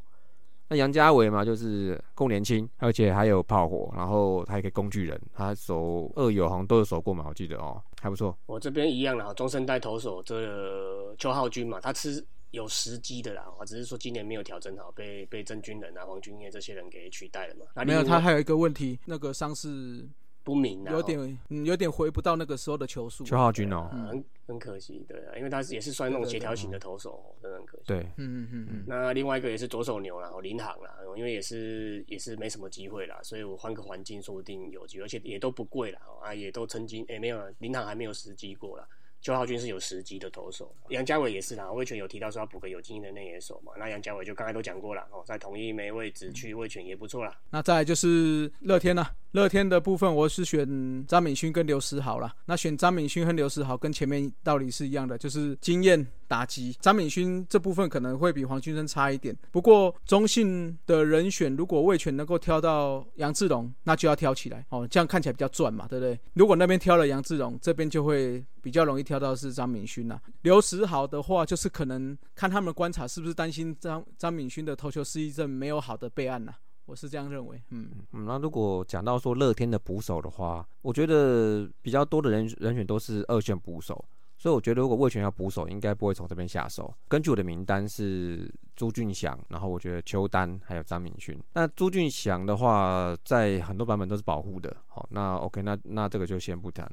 [0.69, 8.35] 那杨家伟嘛，就是够年轻，而且还有炮火，然后他也可以工具人，他守二友好像都有守过嘛，我记得哦，还不错。
[8.47, 17.83] 我这边一样啦，中生代投手这邱浩军嘛，他吃有时机的啦，我只是说今年没有调整好，被被郑军人啊、黄军业这些人给取代了嘛。
[17.83, 20.07] 没有，他还有一个问题，那个伤势。
[20.43, 23.25] 不明啊，有点，嗯，有点回不到那个时候的球速。
[23.25, 27.83] 邱浩军哦，很很可惜，对啊，因为他也是算那种协调型的投手，真的很可惜。
[27.85, 28.83] 对，嗯嗯嗯嗯。
[28.87, 38.87] 那另外一个也是左手牛啦，林航啦，因为也是也是没什么机会啦，所以我换个环境说不定有机会，而且也都不贵啦，啊，也都曾经，哎，没有，林航还没有时机过啦。
[39.27, 41.69] 邱浩军是有时机的投手，杨家伟也是啦。
[41.69, 43.73] 魏权有提到说要补个有经验的内野手嘛？
[43.77, 47.37] 那杨家伟就刚才都讲过了哦，在同一枚位置去魏权也不错啦。
[47.49, 52.33] 那再就是乐天了，乐天的部分我是选张敏勋跟刘思豪了。
[52.45, 56.75] 那选张敏勋和刘思豪跟前面道理是一样的，就是经验打击。
[56.79, 66.19] 张敏勋这部分可能会比黄军生差一点，不过中信的人选如果魏权能够挑到杨志龙，那就要挑起来哦，这样看起来比较赚嘛，对不对？
[66.33, 69.07] 如果那边挑了杨志龙，这边就会比较容易。
[69.07, 76.53] 挑到是张敏勋啦，刘时豪的话，就是可能看他们观察是不是担心张张敏勋的投球失忆症没有好的备案呐，
[76.87, 77.61] 我是这样认为。
[77.69, 84.03] 嗯嗯，那如果讲到说乐天的捕手的话，我觉得比较多的人人选都是二线捕手，
[84.37, 86.91] 所以我觉得如果魏权要捕手，应该不会从这边下手。
[87.07, 91.37] 根据我的名单是朱俊祥，然后我觉得邱丹还有张敏勋。
[91.53, 96.89] 那朱俊祥的话，在很多版本都是保护的，好，那 OK，那那这个就先不谈。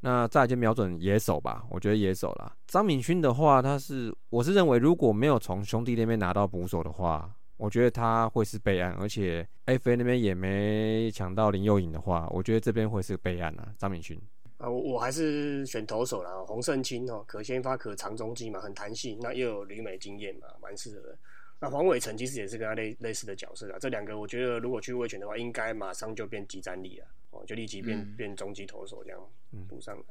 [0.00, 2.54] 那再就瞄准野手吧，我觉得野手啦。
[2.68, 13.74] 张敏勋的话，他是我是认为，如果没有从兄弟那边拿到捕手的话，我觉得他会是备案，而且 FA 那边也没抢到林佑颖的话，我觉得这边会是备案啊。
[13.76, 14.18] 张敏勋
[14.56, 21.14] 啊，我我还是选投手啦，洪胜清哦，可先发可长中继嘛，很弹性，那又有旅美经验嘛，蛮适合。
[21.60, 27.06] 那黄伟成其实也是跟他类类似的角色啊，这两个我觉得如果去卫权的话，应该马上就变集战力了。
[27.30, 29.20] 哦，就立即变变中级投手这样
[29.68, 30.02] 补上来，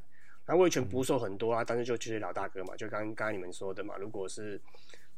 [0.45, 4.61] 然后卫权捕手很多啊，但是就这些老大哥嘛，就刚刚你们说的嘛，如果是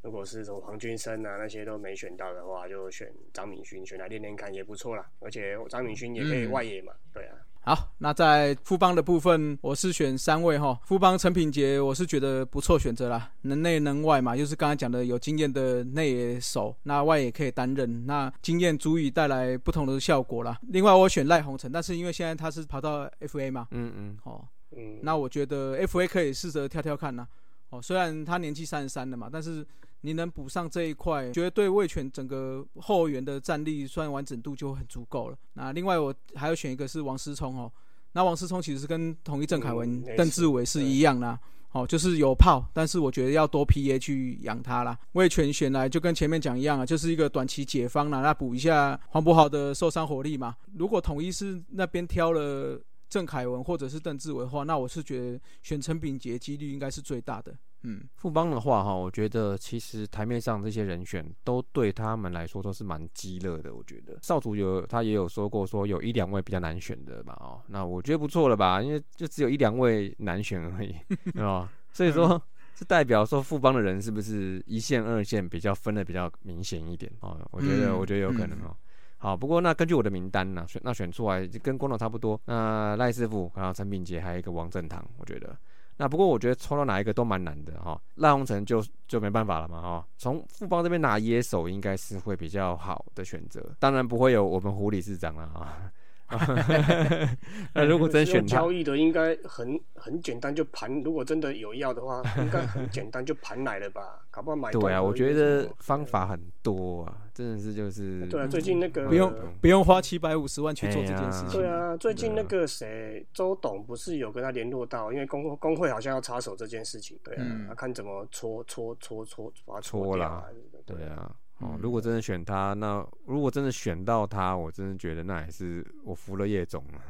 [0.01, 5.05] 如果是什么黄军生啊那些都没选到的话，就选张敏勋，选来练练看也不错啦。
[5.19, 7.35] 而且张敏勋也可以外野嘛，对啊。
[7.61, 10.79] 好，那在富邦的部分，我是选三位哈。
[10.85, 20.57] 富邦陈品杰，我是觉得不错选择啦，能内能外嘛，就是刚才讲的有经验的内野手，那外野可以担任，那经验足以带来不同的效果啦。
[20.69, 27.27] 另外我选赖鸿成，但是因为现在他是跑到 FA 嘛，嗯嗯，哦，嗯，那我觉得 FA 可以试着跳跳看呐。
[27.71, 29.63] 哦，虽然他年纪三十三了嘛，但是
[30.01, 35.37] 你能补上这一块，觉得对卫权整个后援的战力算完整度就很足够了。
[35.53, 37.71] 那另外我还要选一个是王思聪哦，
[38.13, 41.39] 那王思聪其实跟统一郑凯文、邓志伟是一样啦，
[41.71, 44.97] 哦，就是有炮，但是我觉得要多 PA 去养他啦。
[45.13, 50.55] 魏权选来就跟前面讲一样啊，就是一个短期解方啦，那补一下黄博豪的受伤火力嘛。
[50.75, 52.81] 如果统一是那边挑了。
[53.09, 57.51] 郑凯文或者是邓志伟的话，那我是觉得选陈炳杰几率应该是最大的。
[57.83, 63.73] 嗯，富邦的话哈，我觉得其实台面上这些人选都对他们来说都是蛮激烈的。
[63.73, 67.37] 我觉得少主有他也有说过，说有一两位比较难选的吧。
[67.39, 70.93] 哦，那我觉得不错了吧，因为就只有一两位难选而已，
[71.33, 71.71] 对 吧？
[71.93, 72.41] 所以说
[72.75, 77.11] 是代表说富邦的人是不是一线二线比较分的比较明显一点？
[77.21, 78.75] 哦，我觉得我觉得有可能哦。
[79.19, 82.39] 好，不过那根据我的名单呢，选那选出来就跟光头差不多。
[82.45, 85.57] 那赖师傅，然后陈炳杰，还有一个王正堂，我觉得。
[86.01, 88.01] 那不过我觉得抽到哪一个都蛮难的哈。
[88.15, 90.07] 赖鸿成就就没办法了嘛哈。
[90.17, 95.91] 从富邦这边拿野手应该是会比较好的选择，当然不会有我们胡理事长了啊。
[97.73, 101.01] 那如果真选交易的，应该很很简单，就盘。
[101.03, 104.19] 如果真的有要的话，应该很简单，就盘来了吧？
[104.29, 104.71] 搞不好买。
[104.71, 108.25] 对啊，我觉得方法很多啊，真的是就是。
[108.27, 111.59] 对啊，最近那个不用不用花七百五十万去做这件事情。
[111.61, 117.17] 对啊，最近那个谁周董不是有跟他联络到，因为工工会好像要插手这件事情。
[117.23, 120.45] 对啊，看怎么搓搓搓搓把它搓了。
[120.85, 121.35] 对啊。
[121.59, 127.01] 哦，如果真的选他，那如果真的选到他，我真的觉得那也是我服了叶总了。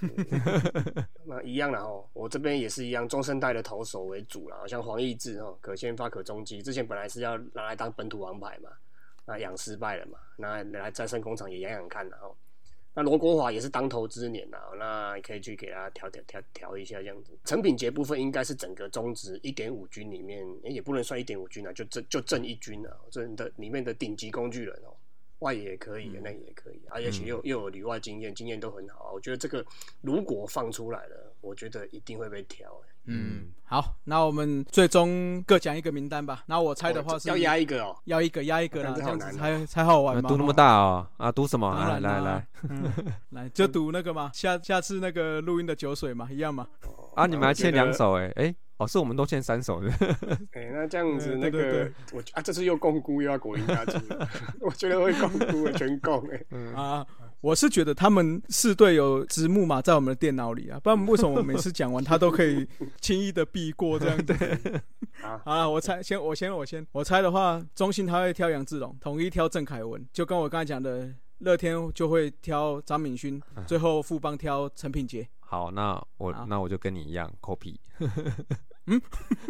[1.26, 8.70] 那一样啦哦，我这边也是一样，中生代的投手为主啦，像黄义志哦，可先发可中继，之前本来是要拿来当本土王牌嘛，
[9.26, 12.36] 那养失败了嘛，那来再生工厂也养养看，然后。
[12.92, 17.38] 那罗国华也是当头之年呐，那可以去给他调调调调一下这样子。
[17.44, 24.96] 成品节部分应该是整个中值一点五军里面，也不能算一点五军啊，就正就正一军啊，这的里面的顶级工具人哦，
[25.40, 29.10] 外野也可以，内也可以啊，而且又又有里外经验，经验都很好啊。
[29.12, 29.64] 我觉得这个
[30.00, 32.70] 如果放出来了，我觉得一定会被调。
[33.06, 36.44] 嗯，好，那我们最终各讲一个名单吧。
[36.46, 40.28] 那我猜的话是要压一个哦，要一个压一个啦，这样子才才好玩嘛。
[40.28, 41.74] 赌那么大哦，啊，赌什么？
[41.74, 42.46] 来来来，
[43.30, 46.68] 来就赌那个嘛，下下次那个录音的酒水嘛，一样嘛。
[47.14, 49.88] 啊，你们还欠两手哎哎，哦，是我们都欠三手的。
[50.52, 54.00] 哎，那这样子那个我啊，这次又共估又要国营加金，
[54.60, 57.06] 我觉得会共估全共哎 啊。
[57.42, 62.68] 我是觉得他们四队有直木嘛，在我们的电脑里啊，不然为什么我每次讲完他都可以
[63.00, 64.34] 轻易的避过这样子？
[65.22, 75.26] 好了，我猜先，我先，我先，我猜的话，中信他会挑杨志龙，统一挑郑凯文，就跟我刚才讲的，乐天就会挑张敏勋，最后富邦挑陈品杰。
[75.50, 77.74] 好，那我那我就跟你一样，copy。
[78.86, 79.00] 嗯，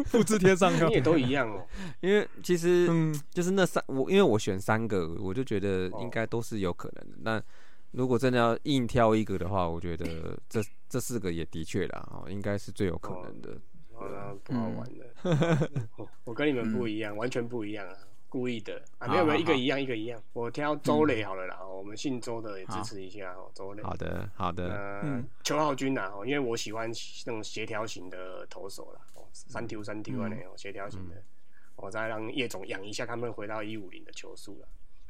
[0.05, 1.63] 复制贴上，你也都一样哦。
[2.01, 7.17] 因为其实嗯就是那三，我因为我选三个，我就觉得应该都是有可能的。
[7.21, 7.43] 那
[7.91, 13.55] 如果真的要硬挑一个的话，我觉得这这四个也的确啦，哦，应该是最有可能的。
[13.93, 15.69] 好了，不好玩的。
[16.25, 17.93] 我跟你们不一样，完全不一样啊！
[18.31, 20.23] 故意的啊，没有没有，一个一样，一个一样。
[20.31, 23.83] 我挑周磊好了啦，我们姓周的也支持一下哦，周磊。
[23.83, 25.01] 好的，好的。
[25.03, 26.89] 嗯，邱浩军呐，哦，因为我喜欢
[27.25, 31.21] 那种协调型的投手啦，哦，三丢三丢啊那种协调型的，
[31.75, 34.67] 我再让叶总养一下他们，回到一五零的球速了。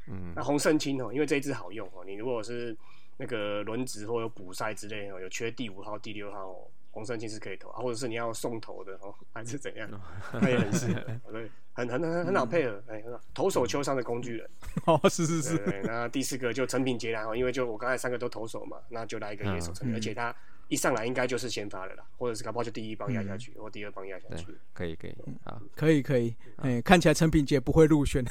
[0.07, 2.03] 嗯，那洪胜清哦，因为这一支好用哦。
[2.03, 2.76] 你如果是
[3.17, 6.55] 那个轮值或有补赛之类哦，有缺第五号、第六号，
[6.92, 9.89] 洪胜清是可以投啊，或者是你要送投的哦，还是怎样，
[10.32, 14.50] 他也很适合，对，很很很很好配合，哎，投手球上的工具人。
[14.86, 15.82] 哦，是是是。
[15.84, 20.36] 那第四个就成品杰啦，哦，因为就我刚才三个都投手嘛，那就来一个野手成品，而且他。
[20.72, 24.47] 一上来应该就是先发的啦，或者是搞不好就第一棒压下去，或第二棒压下去。
[24.74, 25.13] 可以可以
[25.43, 26.34] 啊，可以可以。
[26.55, 28.24] 哎，看起来陈品杰不会入选，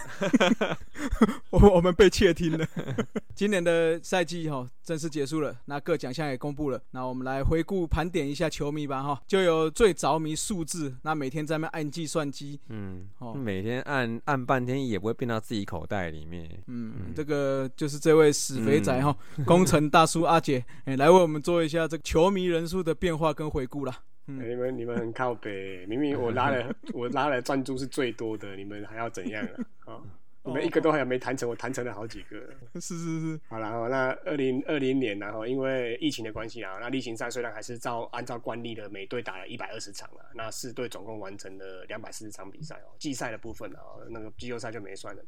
[1.51, 2.67] 我我们被窃听了。
[3.37, 16.49] 今年的赛季哈正式结束了，那各奖项也公布了，那我们来回顾盘点一下球迷吧哈，就有最着迷数字，那每天在那按计算机，嗯，哦，每天按按半天也不会变到自己口袋里面。
[16.69, 19.15] 嗯，这个就是这位死肥仔哈，
[19.45, 22.30] 工程大叔阿杰，哎，来为我们做一下这个球。
[22.31, 24.03] 迷人数的变化跟回顾啦。
[24.27, 29.45] 你们你们很靠北，明明我拉了 我拉了赞助是最多的，你们还要怎样
[29.85, 29.99] 啊？
[30.43, 32.37] 你们一个都还没谈成，我谈成了好几个。
[32.81, 42.89] 是是是，好了，那二零二零年然后因为疫情的关系啊，那例行赛虽然还是照按照惯例的每队打了一百二十场啊，那四队总共完成了两百四十场比赛哦。
[42.99, 45.23] 季赛的部分啊，那个季后赛就没算了。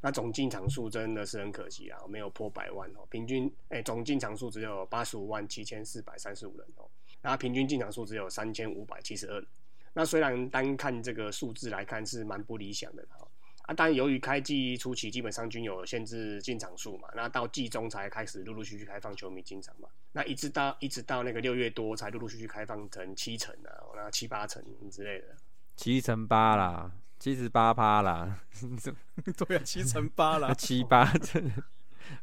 [0.00, 3.06] 那总进场数真的是很可惜啊，没有破百万哦。
[3.10, 6.88] 平均哎，总进场数只有八十五万七千四百三十五人哦。
[7.20, 9.44] 那平均进场数只有三千五百七十二。
[9.92, 13.28] 那虽然单看这个数字来看是蛮不理想的哈。
[13.66, 25.36] 啊，但由于开季初期基本上均有限制进场数嘛，那到季中才开始陆陆续续开放球迷进场嘛，那一直到一直到那个六月多才陆陆续续开放成七成啊，那七八成之类的，
[25.76, 28.38] 七成八啦，七十八趴啦，
[29.48, 31.50] 对啊，七成八啦， 七八成，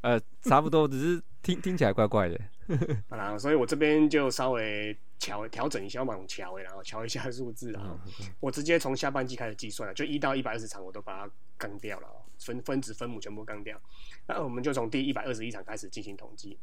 [0.02, 2.40] 呃，差不多，只是听听起来怪怪的。
[3.10, 8.00] 好啦，所以我这边就稍微调调整一下往调然后调一下数字啊。
[8.40, 12.08] 我直接从下半季开始计算了，就一到一百二十场我都把它干掉了
[12.40, 13.80] 分分子分母全部干掉。
[14.26, 16.58] 那我们就从第一百二十一场开始进行统计。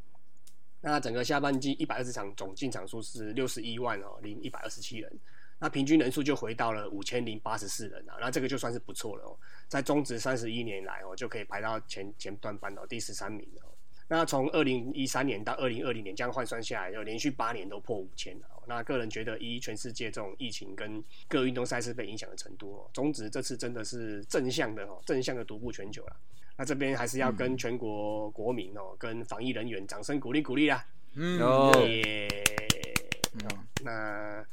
[0.81, 5.19] 那整个下半季一百二十场总进场数是六十一万哦零一百二十七人，
[5.61, 8.17] 那平均人数就回到了五千零八十四人啊。
[8.19, 9.37] 那这个就算是不错了哦，
[9.67, 13.61] 在中职三十一年来哦就可以排到前前段班哦第十三名了。
[14.07, 18.47] 那从二零一三年到二零二零年，这样换算下来，就连续八年都破五千了。
[18.67, 26.15] 那个人觉得，以全世界这种疫情跟各运动赛事被影响的程度，哦，中职这次真的是正向的哦，正向的独步全球了。
[26.57, 30.85] 那这边还是要跟全国国民哦，跟防疫人员掌声鼓励鼓励啦。
[31.13, 31.39] 嗯，
[31.87, 32.27] 耶。
[33.83, 34.43] 那。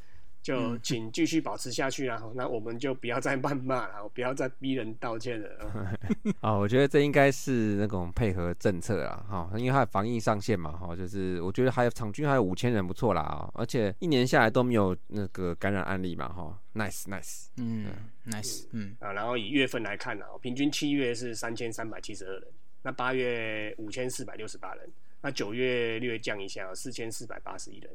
[0.49, 2.23] 就请继续保持下去啦。
[2.35, 5.71] 那我们就不要再谩骂了，不要再逼人道歉了。
[6.41, 17.85] 啊，我觉得这应该是那种配合政策啊，哈，因为它的防疫上限嘛，哈，就是我觉得还有场均还有五千人不错啦啊，而且一年下来都没有那个感染案例嘛，哈，nice nice，嗯
[18.27, 22.45] ，nice，嗯啊，然后以月份来看呢，平均七月是三千三百七十二人，
[22.83, 24.89] 那八月五千四百六十八人，
[25.21, 27.91] 那九月略降一下，四千四百八十一人。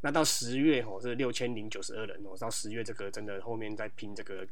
[0.00, 4.46] 那到十月哦是六千零九十二人哦，到十月这个真的后面在拼这个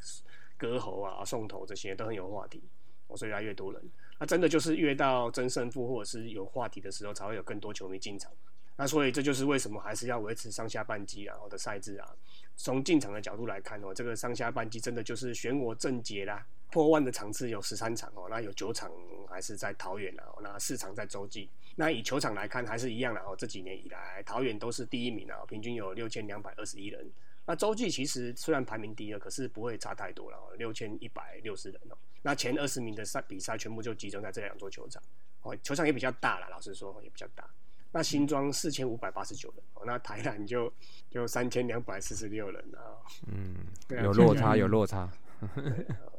[0.57, 2.63] 割喉啊、送头这些都很有话题
[3.07, 3.83] 哦，所以越来越多人。
[4.19, 8.33] 那真的就是越到争胜负或者是有话题的时候，才会有更多球迷进场。
[8.79, 12.15] 那所以这就是为什么还是要维持上下半季啊，我的赛制啊。
[12.57, 16.47] 从进场的角度来看哦，这个上下半季真的就是选我正解啦。
[16.71, 18.91] 破万的场次有十三场哦，那有九场
[19.29, 21.49] 还是在桃园啊，那四场在洲际。
[21.75, 23.35] 那以球场来看，还是一样的哦。
[23.37, 27.07] 这几年以来，桃园都是第一名啊，平均有六千两百二十一人。
[27.45, 31.97] 那洲际其实虽然排名第二，可是不会差太多了，六千一百六十人哦。
[32.23, 35.03] 那前二十名的赛比赛全部就集中在这两座球场
[35.43, 37.49] 哦，球场也比较大了，老实说也比较大。
[37.93, 40.73] 那新庄四千五百八十九人哦，那台南就
[41.11, 42.99] 就三千两百四十六人啊。
[43.27, 43.55] 嗯，
[44.03, 45.09] 有落差，有落差。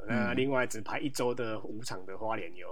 [0.07, 2.67] 那另外只排一周的五场的花莲有。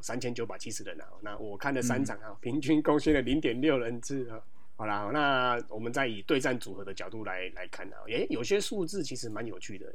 [0.00, 4.40] 三千九百七十人啊，那我看了三场啊，平均贡献了零点六人次啊。
[4.76, 9.92] 好啦，那我们再以对战组合的角度来来看啊，诶，有些数字其实蛮有趣的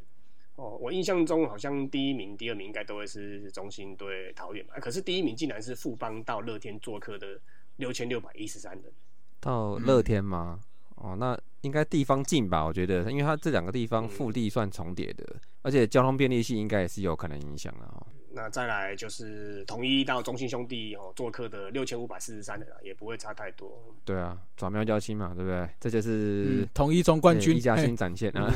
[0.58, 0.78] 哦。
[0.82, 7.39] 我印象中好像第一名、第二名应该都会是中心对桃园嘛，可是第一名竟然是富邦到乐天做客的
[7.78, 8.91] 六千六百一十三人，
[9.39, 10.60] 到乐天吗？
[10.95, 12.63] 哦，那应该地方近吧？
[12.63, 15.25] 我觉得，因为它这两个地方腹地算重叠的，
[15.61, 18.07] 而且交通便利性应该也是有可能影响的哦。
[18.35, 23.71] 那再来就是统一到中信兄弟哦，做客的六千五百四十三人啊，也不会差太多。
[24.03, 25.69] 对啊，转喵交亲嘛，对不对？
[25.79, 28.51] 这就是统一中冠军一家新展现啊。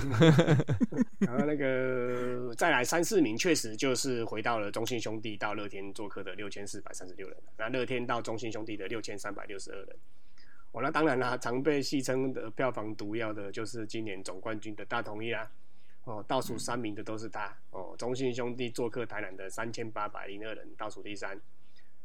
[1.19, 9.89] 然后那个再来三四名，确实就是回到了中信兄弟到乐天做客的六千四百三十六人，那乐天到中信兄弟的六千三百六十二人。
[10.77, 15.49] 哦，那当然啦，常被戏称的票房毒药的就是今年总冠军的大统一啦。
[16.03, 17.95] 哦，倒数三名的都是他哦。
[17.97, 21.35] 中信兄弟做客台南的三千八百零二人，倒数第三；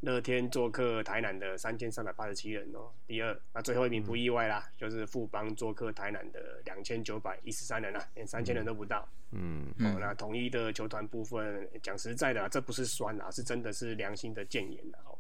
[0.01, 3.39] 乐天做客台南的三千三百八十七人哦，第二。
[3.53, 9.07] 那最后一名不意外啦，就是富邦做客台南的两千九百一十三人啊，连三千人都不到。
[9.33, 15.17] 嗯，哦，那统一的球团部分，讲实在的，这不是酸啊，是真的是良心的谏言的哦。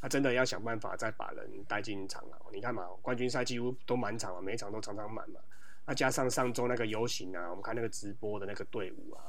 [0.00, 2.36] 他真的要想办法再把人带进场了。
[2.52, 5.40] 你看嘛，冠军赛几乎都满场了，每场都常常满嘛。
[5.86, 9.22] 那加上上周那个游行啊，我们看那个直播的那个队伍啊，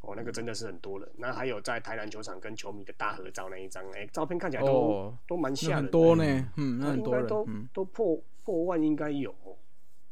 [0.00, 1.08] 哦，那个真的是很多人。
[1.16, 5.76] 那还有在台南球场跟球迷的大合照那一张，哎，照片看起来都都蛮吓的。
[5.76, 6.24] 很多呢，
[6.56, 9.34] 嗯，那很多人都都破破万应该有。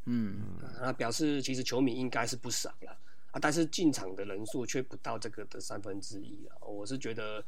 [0.05, 0.42] 嗯，
[0.80, 2.90] 那表示其实球迷应该是不少了
[3.30, 6.57] 啊，但是进场的人数却不到这个的三分之一啊。
[6.66, 7.44] 我是觉得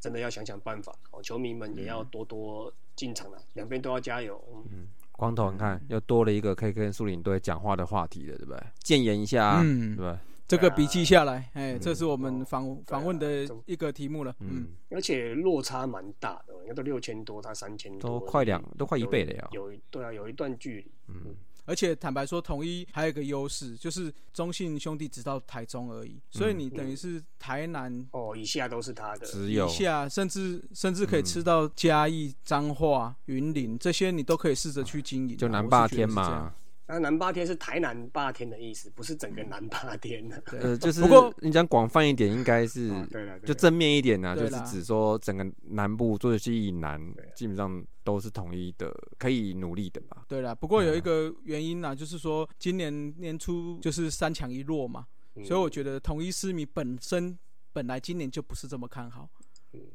[0.00, 4.42] 真的要想想办法，哦，球迷们也要多多进场了，两边都要加油。
[4.72, 4.88] 嗯。
[5.12, 8.62] 光头，你看又多了一个可以跟苏林队讲话的话题了，对不对？
[8.80, 10.20] 建言一下，嗯对吧？
[10.46, 14.36] 这个笔记下来，哎，这是我们访访问的一个题目了。
[14.40, 19.48] 嗯，而且落差蛮大的，应该都六千多，他三千多，都快两，都快一倍了呀。
[19.52, 20.92] 有对啊，有一段距离。
[21.08, 21.34] 嗯。
[21.66, 35.36] 而且坦白说，统一还有一个优势，就是中信兄弟只到台中而已，所以你等于是台南哦以下都是他的，只有以下甚至甚至可以吃到嘉义、彰化、云林这些，你都可以试着去经营。
[35.36, 36.54] 就南霸天嘛。
[36.88, 40.40] 那南霸天是台南霸天的意思，不是整个南霸天的。
[40.62, 47.00] 呃，就是不过你讲广泛一点，应该是对就正面一点呢，就是指说整个南部做的是以南，
[47.34, 50.24] 基本上都是统一的，可以努力的吧。
[50.28, 55.04] 对啦，不过有一个原因呢，就是说今年年初就是三强一弱嘛，
[55.44, 57.36] 所以我觉得统一狮迷本身
[57.72, 59.28] 本来今年就不是这么看好。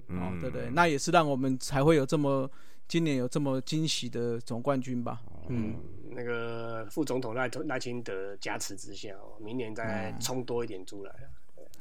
[0.09, 2.51] 哦，对对，那也是让我们才会有这么
[2.87, 5.23] 今年有这么惊喜的总冠军吧。
[5.47, 5.75] 嗯。
[6.13, 11.15] 那个副总统赖赖清德加持之下，明年再冲多一点出来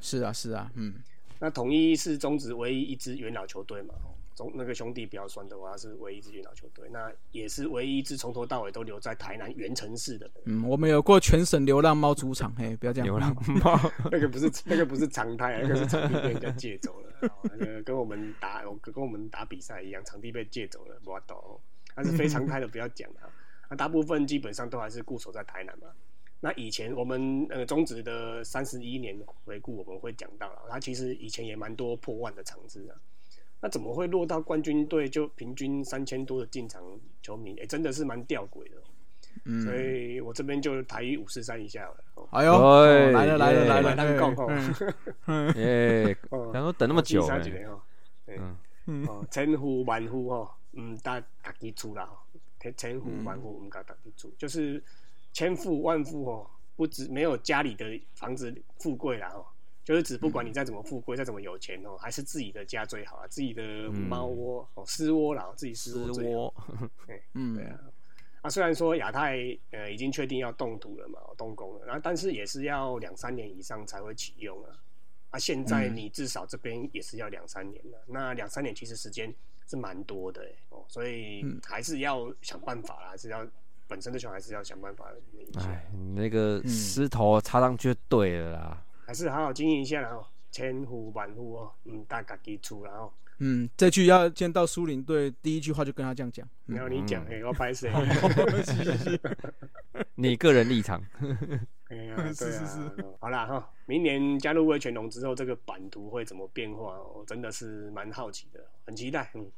[0.00, 1.02] 是啊，是啊，嗯。
[1.40, 3.94] 那统一是中职唯一一支元老球队嘛？
[4.40, 6.88] 中那个兄弟比较酸的话，是唯一一支元老球队。
[6.90, 10.30] 那也是唯一一支从头到尾都留在台南原城市的。
[10.46, 13.04] 嗯，我们有过全省流浪猫主场，嘿，不要这样。
[13.06, 13.78] 流浪 猫，
[14.10, 17.30] 那个不是那个不是常态，那个是场地被人家借走了。
[17.42, 21.60] 那个跟我们打跟我们打比赛一样，场地被借走了，我懂。
[21.94, 23.28] 那是非常态的，不要讲啊。
[23.68, 25.88] 那大部分基本上都还是固守在台南嘛。
[26.40, 29.14] 那以前我们呃中职的三十一年
[29.44, 32.96] 回顾，我们会讲到了，他其实以前也蛮多破万的场次啊。
[33.60, 36.82] 那怎么会落到冠军队就平均三千多的进场
[37.22, 37.56] 球迷？
[37.60, 38.76] 哎，真的是蛮吊诡的。
[39.44, 41.96] 嗯，所以我这边就台一五四三一下了。
[42.30, 42.52] 哎呦，
[43.12, 44.34] 来了来了来了，来了，
[45.26, 46.16] 嗯，哎，
[46.52, 47.26] 然后等那么久，
[48.26, 48.56] 嗯
[48.86, 52.10] 嗯，哦，千呼万呼哦，嗯，大家己出啦，
[52.76, 54.82] 千呼万呼，我们家大己出，就是
[55.32, 59.46] 千富万富哦，不止没有家里的房子富贵啦哦。
[59.90, 66.54] 就是指不管你再怎么富贵，再怎么有钱哦，还是自己的家最好啊，自己的猫窝哦，私窝啦，自己私窝。
[67.34, 67.80] 嗯， 对啊。
[68.42, 69.36] 啊，虽然说亚太
[69.72, 74.70] 呃已经确定要动土了嘛，动工了，然后但是也是要两三年以上才会启用啊。
[75.30, 79.34] 啊，现在你至少这边也是要两三年了，那两三年其实时间
[79.66, 83.44] 是蛮多的哦，所以还是要想办法啦，还是要
[83.88, 85.12] 本身的球还是要想办法。
[85.58, 85.84] 哎，
[86.14, 88.86] 那个石头插上去就对了啦。
[89.10, 96.48] 还是好好经营一下，然后千呼万呼哦，嗯，大家基础，然后嗯，这句要见到苏林队，第一句话就跟他这样讲。
[96.66, 97.90] 然后你讲，哎，我拍谁？
[100.14, 101.02] 你个人立场。
[101.88, 102.78] 哎呀， 是是是，
[103.18, 106.96] 好啦哈，明年加入魏全龙之后，这个版图会怎么变化？
[107.12, 109.28] 我真的是蛮好奇的，很期待。
[109.34, 109.50] 嗯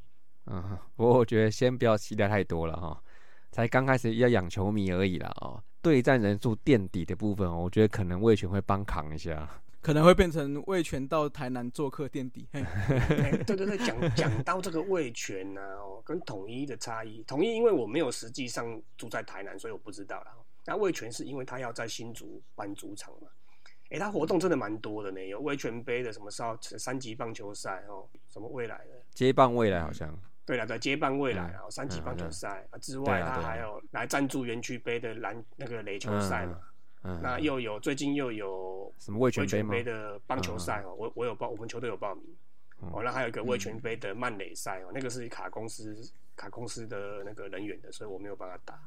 [0.46, 3.02] 嗯，不过我觉得先不要期待太多了哈，
[3.50, 5.62] 才刚开始要养球迷而已啦哦。
[5.82, 9.48] 对战人数垫底的部分，我觉得可能魏权会帮扛一下，
[9.80, 12.46] 可能会变成魏权到台南做客垫底。
[12.52, 20.26] 对对对，讲讲到这个魏权呢，哦，跟统一的差异，统一因为我没有实际上住在台南，所以我不知道了。
[20.64, 23.26] 那魏权是因为他要在新竹办主场嘛？
[23.90, 30.16] 哎，他活动真的蛮多的呢，有魏权杯的什么少三级棒球赛哦，什么未来的接棒未来好像。
[30.44, 36.58] 对了，在接棒未来啊，三级棒球赛啊之外，他还有来赞助园区杯的篮那个垒球赛嘛。
[37.04, 42.24] 嗯那又有最近又有什么卫权杯的棒球赛哦，我我有报，我们球队有报名。
[42.92, 45.96] 哦，那还有一个卫权杯的慢垒赛哦，那个是卡公司
[46.36, 48.80] 卡公司的那个人员的，所以我没有办法打。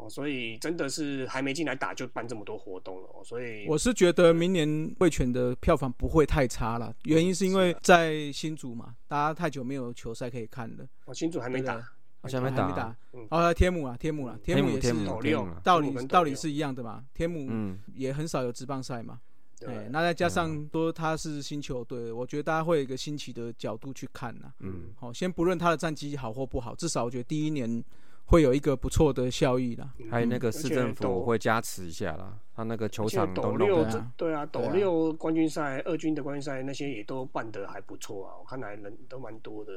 [0.00, 10.86] 哦，所以真的是还没进来打就办这么多活动了，所以我是觉得明年卫权的票房不会太差了，原因是因为在新竹嘛，大家太久没有球赛可以看了。
[11.04, 11.78] 哦，新竹还没打，
[12.22, 12.96] 好像没打，
[13.28, 19.20] 哦，天母啊，天母啊，天母也是斗六，道理道理是一样的嘛，天母也很少有职棒赛嘛，
[19.58, 27.84] 对，那再加上说他是新球队，我觉得大家会有一个新奇的角度去看呐，嗯，好，先不论他的战绩好或不好，至少我觉得第一年。
[28.30, 39.72] 会有一个不错的效益啦，还有那个市政府会加持一下啦，他那个球场都弄的，对啊，斗六冠军赛、二军的冠军赛那些也都办得还不错啊，我看来人都蛮多的。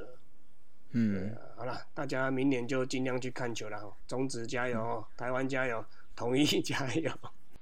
[0.92, 5.84] 嗯，好了，大家明年就尽量去看球了，中职加油，台湾加油，
[6.16, 7.12] 统一加油。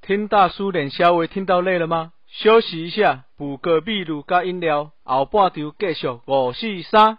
[0.02, 2.12] 听大叔连消微听到累了吗？
[2.28, 7.18] 休息一下，补个秘鲁加饮料，后半场继续五四三。